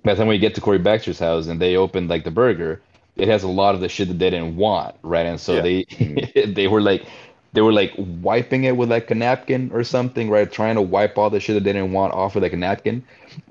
[0.04, 2.80] By the time we get to Corey Baxter's house and they opened like the burger,
[3.16, 5.26] it has a lot of the shit that they didn't want, right?
[5.26, 5.62] And so Yeah.
[5.62, 6.52] they mm-hmm.
[6.54, 7.06] they were like
[7.52, 10.50] they were like wiping it with like a napkin or something, right?
[10.50, 13.04] Trying to wipe all the shit that they didn't want off with like a napkin.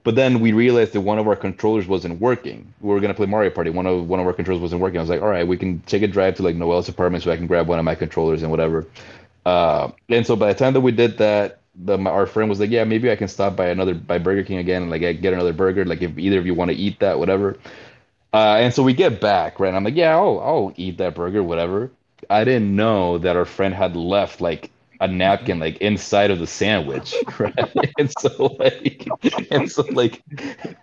[0.03, 2.73] But then we realized that one of our controllers wasn't working.
[2.81, 3.69] We were gonna play Mario Party.
[3.69, 4.97] One of one of our controllers wasn't working.
[4.97, 7.31] I was like, all right, we can take a drive to like Noel's apartment so
[7.31, 8.87] I can grab one of my controllers and whatever.
[9.45, 12.59] Uh, and so by the time that we did that, the my, our friend was
[12.59, 15.33] like, yeah, maybe I can stop by another by Burger King again and like get
[15.33, 15.85] another burger.
[15.85, 17.57] Like if either of you want to eat that, whatever.
[18.33, 19.69] Uh, and so we get back, right?
[19.69, 21.91] And I'm like, yeah, I'll I'll eat that burger, whatever.
[22.29, 26.47] I didn't know that our friend had left like a napkin like inside of the
[26.47, 27.53] sandwich, right?
[27.97, 28.29] And so
[28.59, 29.15] like,
[29.51, 30.23] and so like,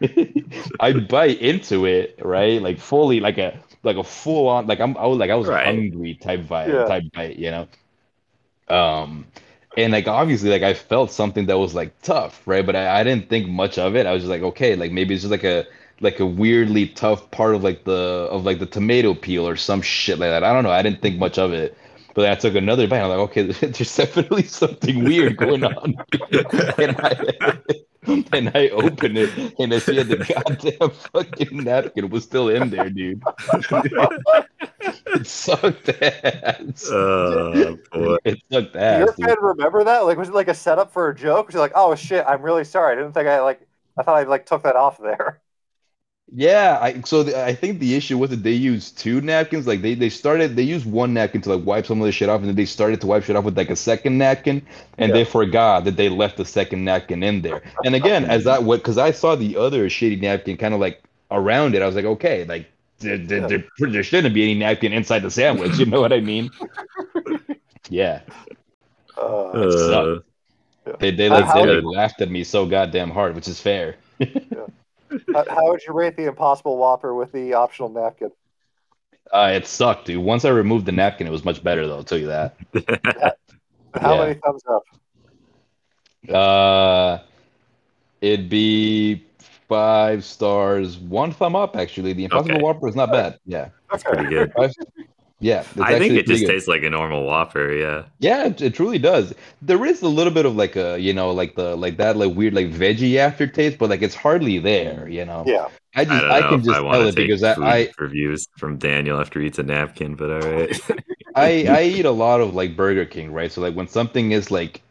[0.80, 2.60] I bite into it, right?
[2.60, 5.48] Like fully, like a like a full on, like I'm I was like I was
[5.48, 5.64] Right.
[5.64, 6.86] hungry type bite, Yeah.
[6.86, 7.68] type bite, you know.
[8.68, 9.26] Um,
[9.76, 12.64] and like obviously, like I felt something that was like tough, right?
[12.64, 14.06] But I, I didn't think much of it.
[14.06, 15.66] I was just like, okay, like maybe it's just like a
[16.00, 19.82] like a weirdly tough part of like the of like the tomato peel or some
[19.82, 20.44] shit like that.
[20.44, 20.70] I don't know.
[20.70, 21.76] I didn't think much of it.
[22.16, 23.02] But then I took another bite.
[23.02, 25.94] I'm like, okay, there's definitely something weird going on.
[26.78, 27.58] and I
[28.32, 32.88] and I opened it and I see the goddamn fucking napkin was still in there,
[32.88, 33.22] dude.
[34.80, 36.88] it sucked ass.
[36.90, 38.16] Oh boy.
[38.24, 38.98] It sucked Did ass.
[39.00, 39.24] your dude.
[39.26, 40.00] friend remember that?
[40.06, 41.48] Like, was it like a setup for a joke?
[41.48, 42.92] Was he like, "Oh shit, I'm really sorry.
[42.92, 43.60] I didn't think I like.
[43.98, 45.42] I thought I like took that off there."
[46.34, 49.64] Yeah, I so the, I think the issue was that they used two napkins.
[49.66, 52.28] Like they they started they used one napkin to like wipe some of the shit
[52.28, 54.60] off, and then they started to wipe shit off with like a second napkin,
[54.98, 55.14] and Yeah.
[55.14, 57.62] they forgot that they left the second napkin in there.
[57.84, 61.00] And again, as I what because I saw the other shitty napkin kind of like
[61.30, 62.66] around it, I was like, okay, like
[62.98, 63.46] there, there, Yeah.
[63.78, 65.78] there, there shouldn't be any napkin inside the sandwich.
[65.78, 66.50] You know what I mean?
[67.88, 68.22] Yeah,
[69.16, 70.18] Uh,
[70.98, 73.94] they they like How- they laughed at me so goddamn hard, which is fair.
[75.32, 78.30] how, how would you rate the Impossible Whopper with the optional napkin?
[79.32, 80.22] Uh, it sucked, dude.
[80.22, 81.96] Once I removed the napkin, it was much better though.
[81.96, 82.56] I'll tell you that.
[83.94, 84.18] How Yeah.
[84.20, 84.82] many thumbs up?
[86.32, 87.18] Uh,
[88.20, 89.24] it'd be
[89.68, 91.76] five stars, one thumb up.
[91.76, 92.62] Actually, the Impossible Okay.
[92.62, 93.38] Whopper is not bad.
[93.46, 94.52] Yeah, That's pretty good.
[94.56, 94.72] Five-
[95.40, 95.60] yeah.
[95.60, 96.52] it's I think it just good.
[96.52, 97.72] tastes like a normal Whopper.
[97.72, 98.04] Yeah.
[98.18, 99.34] Yeah, it, it truly does.
[99.60, 102.34] There is a little bit of like a, you know, like the like that like
[102.34, 105.08] weird like veggie aftertaste, but like it's hardly there.
[105.08, 105.44] You know.
[105.46, 108.48] Yeah, I just don't I, can just I tell it because I, food I reviews
[108.56, 110.80] from Daniel after he eats a napkin, but all right.
[111.34, 113.52] I I eat a lot of like Burger King, right?
[113.52, 114.82] So like when something is like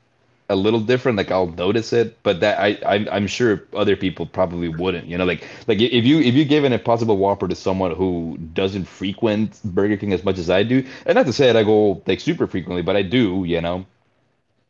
[0.49, 4.25] a little different, like I'll notice it, but that I, I I'm sure other people
[4.25, 5.07] probably wouldn't.
[5.07, 8.37] You know, like like if you if you give an Impossible Whopper to someone who
[8.53, 11.63] doesn't frequent Burger King as much as I do, and not to say that I
[11.63, 13.43] go like super frequently, but I do.
[13.45, 13.85] You know,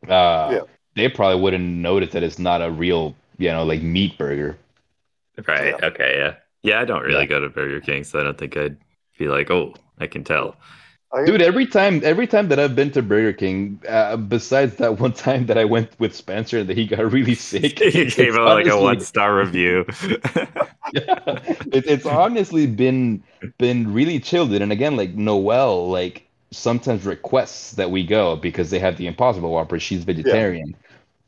[0.07, 0.61] uh, Yeah.
[0.95, 4.57] they probably wouldn't notice that it's not a real you know like meat burger.
[5.47, 5.75] right.
[5.79, 5.87] Yeah.
[5.87, 6.17] Okay.
[6.17, 6.35] Yeah.
[6.63, 6.81] Yeah.
[6.81, 7.25] I don't really Yeah.
[7.25, 8.77] go to Burger King, so I don't think I'd
[9.17, 10.55] be like, oh, I can tell.
[11.23, 15.13] Dude, every time every time that I've been to Burger King, uh, besides that one
[15.27, 18.45] time that I went with Spencer and that he got really sick, he gave out
[18.45, 19.85] like a one star review.
[20.93, 21.39] yeah.
[21.71, 23.23] It, it's honestly been
[23.57, 24.53] been really chilled.
[24.53, 29.51] And again, like Noelle, like sometimes requests that we go because they have the Impossible
[29.51, 29.79] Whopper.
[29.79, 30.75] She's vegetarian.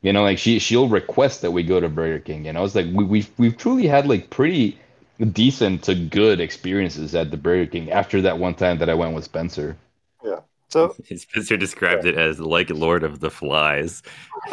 [0.02, 2.44] You know, like she she'll request that we go to Burger King.
[2.44, 4.78] You know, it's like we we've we've truly had like pretty
[5.26, 9.14] decent to good experiences at the Burger King after that one time that I went
[9.14, 9.76] with Spencer.
[10.24, 10.40] Yeah.
[10.68, 14.02] So Spencer described it as like Lord of the Flies.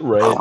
[0.00, 0.38] right.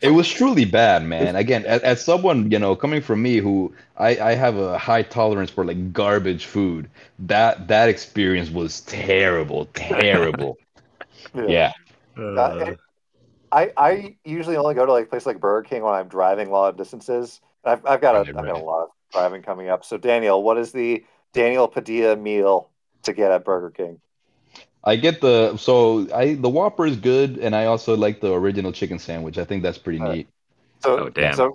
[0.00, 1.34] It was truly bad, man.
[1.34, 5.02] Again, as, as someone, you know, coming from me who I, I have a high
[5.02, 6.88] tolerance for like garbage food,
[7.20, 10.58] that that experience was terrible, terrible.
[11.34, 11.72] yeah.
[12.16, 12.74] Uh,
[13.50, 16.76] I, I usually only go to like places like Burger King when I'm driving long
[16.76, 17.40] distances.
[17.64, 19.84] I've, I've got a Right, have got a lot of driving coming up.
[19.84, 22.70] So Daniel, what is the Daniel Padilla meal
[23.02, 24.00] to get at Burger King?
[24.84, 28.72] I get the so I the Whopper is good, and I also like the original
[28.72, 29.38] chicken sandwich.
[29.38, 30.16] I think that's pretty All right.
[30.18, 30.28] neat.
[30.82, 31.34] So Oh, damn.
[31.34, 31.54] So,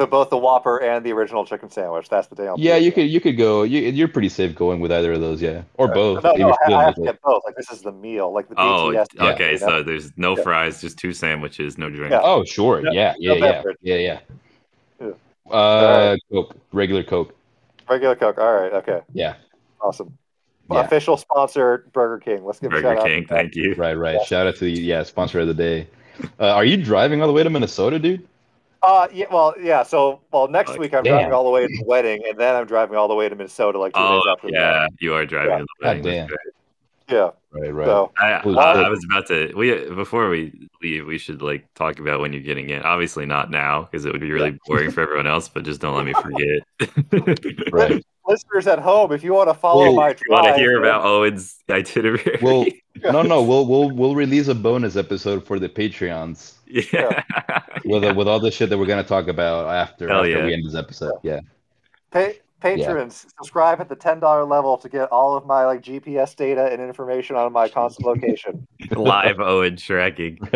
[0.00, 2.08] so both the Whopper and the original chicken sandwich.
[2.08, 2.56] That's the Daniel.
[2.58, 3.62] Yeah, Padilla you could you could go.
[3.62, 6.24] You, you're pretty safe going with either of those, yeah, or both.
[6.24, 7.42] No, no, you're I, I have to get both.
[7.44, 9.06] Like this is the meal, like the oh, BTS.
[9.14, 9.52] yeah, okay.
[9.52, 9.66] you know?
[9.66, 10.42] So there's no Yeah.
[10.42, 12.12] fries, just two sandwiches, no drink.
[12.12, 12.20] Yeah.
[12.22, 12.80] Oh, sure.
[12.80, 13.76] No- Yeah, yeah, no yeah, beverage.
[13.82, 14.20] yeah, yeah.
[15.52, 15.58] Yeah.
[15.58, 17.34] Uh, Coke, regular Coke.
[17.88, 18.38] regular Coke.
[18.38, 19.34] All right, okay, Yeah,
[19.80, 20.16] awesome.
[20.70, 20.80] Yeah.
[20.80, 22.44] Official sponsor Burger King.
[22.44, 23.28] Let's give a Burger shout King, out.
[23.28, 23.74] thank you.
[23.74, 24.14] right, right.
[24.14, 24.24] Yeah.
[24.24, 25.86] Shout out to the yeah sponsor of the day.
[26.40, 28.26] Uh, are you driving all the way to Minnesota, dude?
[28.82, 29.82] Uh, yeah, well, yeah.
[29.82, 30.80] So, well, next Fuck.
[30.80, 31.14] week I'm Damn.
[31.14, 33.34] driving all the way to the wedding, and then I'm driving all the way to
[33.34, 35.58] Minnesota like two Oh, days after yeah, you are driving Yeah.
[35.58, 36.26] to the God wedding.
[36.26, 36.28] damn.
[37.08, 37.30] Yeah.
[37.52, 37.86] Right, right.
[37.86, 38.82] So, I, Who's I.
[38.82, 39.52] I was about to.
[39.54, 42.82] We before we leave, we should like talk about when you're getting in.
[42.82, 45.48] Obviously not now because it would be really boring for everyone else.
[45.48, 47.72] But just don't let me forget.
[47.72, 48.02] right.
[48.26, 51.04] listeners at home, if you want to follow Well, my you want to hear about
[51.04, 52.38] Owen's itinerary?
[52.40, 52.64] Well,
[53.02, 53.42] no, no.
[53.52, 57.22] We'll we'll we'll release a bonus episode for the Patreons yeah.
[57.84, 60.44] with with all the shit that we're gonna talk about after Hell after yeah.
[60.44, 61.18] we end this episode.
[61.22, 61.40] Yeah.
[62.10, 62.32] pa-
[62.62, 66.72] patrons subscribe at the ten dollar level to get all of my like GPS data
[66.72, 68.66] and information on my constant location.
[68.90, 70.38] Live Owen tracking.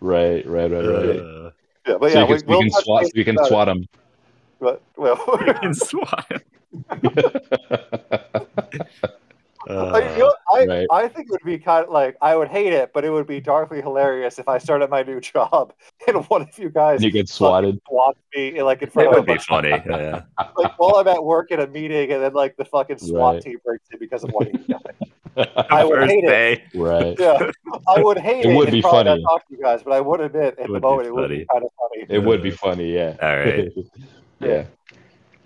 [0.00, 1.20] right, right, right, right.
[1.20, 1.50] Uh,
[1.86, 3.86] Yeah, but so yeah, you can, we'll we can swat base we can swat them.
[4.58, 6.40] But, well, you can swat him.
[9.68, 10.86] Like, you know, I, uh, right.
[10.92, 13.26] I think it would be kind of like I would hate it, but it would
[13.26, 15.72] be darkly hilarious if I started my new job
[16.06, 17.80] and one of you guys you get swatted.
[17.88, 19.70] swats me like in It front would of a be funny.
[19.86, 20.22] Yeah.
[20.56, 23.42] like while I'm at work in a meeting, and then like the fucking SWAT Right.
[23.42, 25.10] team breaks in because of one of you guys.
[25.70, 26.62] I would First hate it.
[26.74, 27.14] right.
[27.18, 27.50] Yeah,
[27.88, 28.56] I would hate It it.
[28.56, 29.22] would and be probably funny.
[29.22, 31.28] Talk to you guys, but I would admit at the would be moment it would
[31.28, 32.06] be kind of funny.
[32.08, 33.16] It would be funny, yeah.
[33.20, 33.70] All right.
[34.40, 34.64] yeah.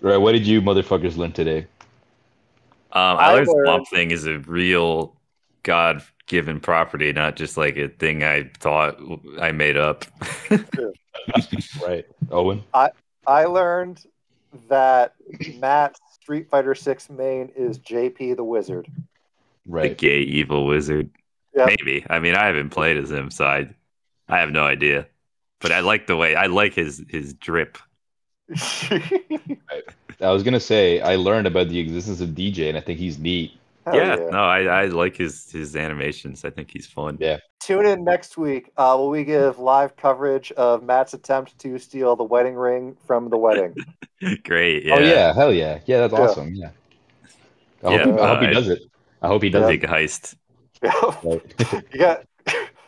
[0.03, 0.17] Right.
[0.17, 1.67] What did you motherfuckers learn today?
[2.93, 5.17] Um, I I learned learned- Swamp Thing is a real
[5.63, 8.99] God given property, not just like a thing I thought
[9.41, 10.05] I made up.
[11.85, 12.07] Right.
[12.31, 12.63] Owen.
[12.73, 12.91] I
[13.27, 14.03] I learned
[14.69, 15.15] that
[15.59, 18.89] Matt's Street Fighter Six main is JP the Wizard.
[19.67, 21.11] Right, the gay evil wizard.
[21.55, 21.67] Yeah.
[21.67, 22.05] Maybe.
[22.09, 23.69] I mean, I haven't played as him, so I,
[24.29, 25.07] I have no idea.
[25.61, 27.77] But I like the way I like his his drip.
[30.21, 32.99] I was gonna say I learned about the existence of Dee Jay, and I think
[32.99, 33.53] he's neat.
[33.87, 36.45] Hell yeah, no, I, I like his his animations.
[36.45, 37.17] I think he's fun.
[37.21, 37.39] Yeah.
[37.61, 38.71] Tune in next week.
[38.77, 43.29] Uh, will we give live coverage of Matt's attempt to steal the wedding ring from
[43.31, 43.75] the wedding?
[44.45, 44.85] Great.
[44.85, 44.95] Yeah.
[44.95, 46.21] Oh yeah, hell yeah, yeah, that's Yeah.
[46.21, 46.55] awesome.
[46.55, 46.71] Yeah.
[47.83, 48.83] I Yeah, hope, he, I hope he uh, does it.
[49.23, 50.37] I hope he does Big heist.
[50.83, 51.85] it.
[51.93, 52.25] You got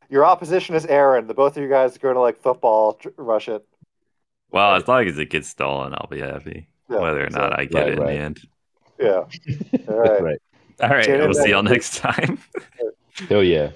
[0.08, 1.26] your opposition is Aaron.
[1.26, 3.66] The both of you guys are going to like football tr- rush it.
[4.50, 6.68] Well, as long as it gets stolen, I'll be happy.
[6.90, 8.12] Yeah, Whether or so- not I get Right, it in right.
[8.14, 8.40] the end.
[8.98, 9.08] Yeah.
[9.88, 10.22] All right.
[10.22, 10.42] right.
[10.80, 11.04] All right.
[11.04, 12.38] Tune We'll see y'all next next time.
[13.28, 13.70] Hell yeah.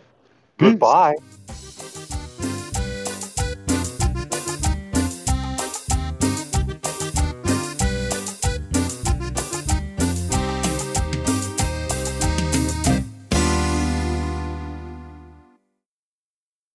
[0.58, 1.14] Goodbye.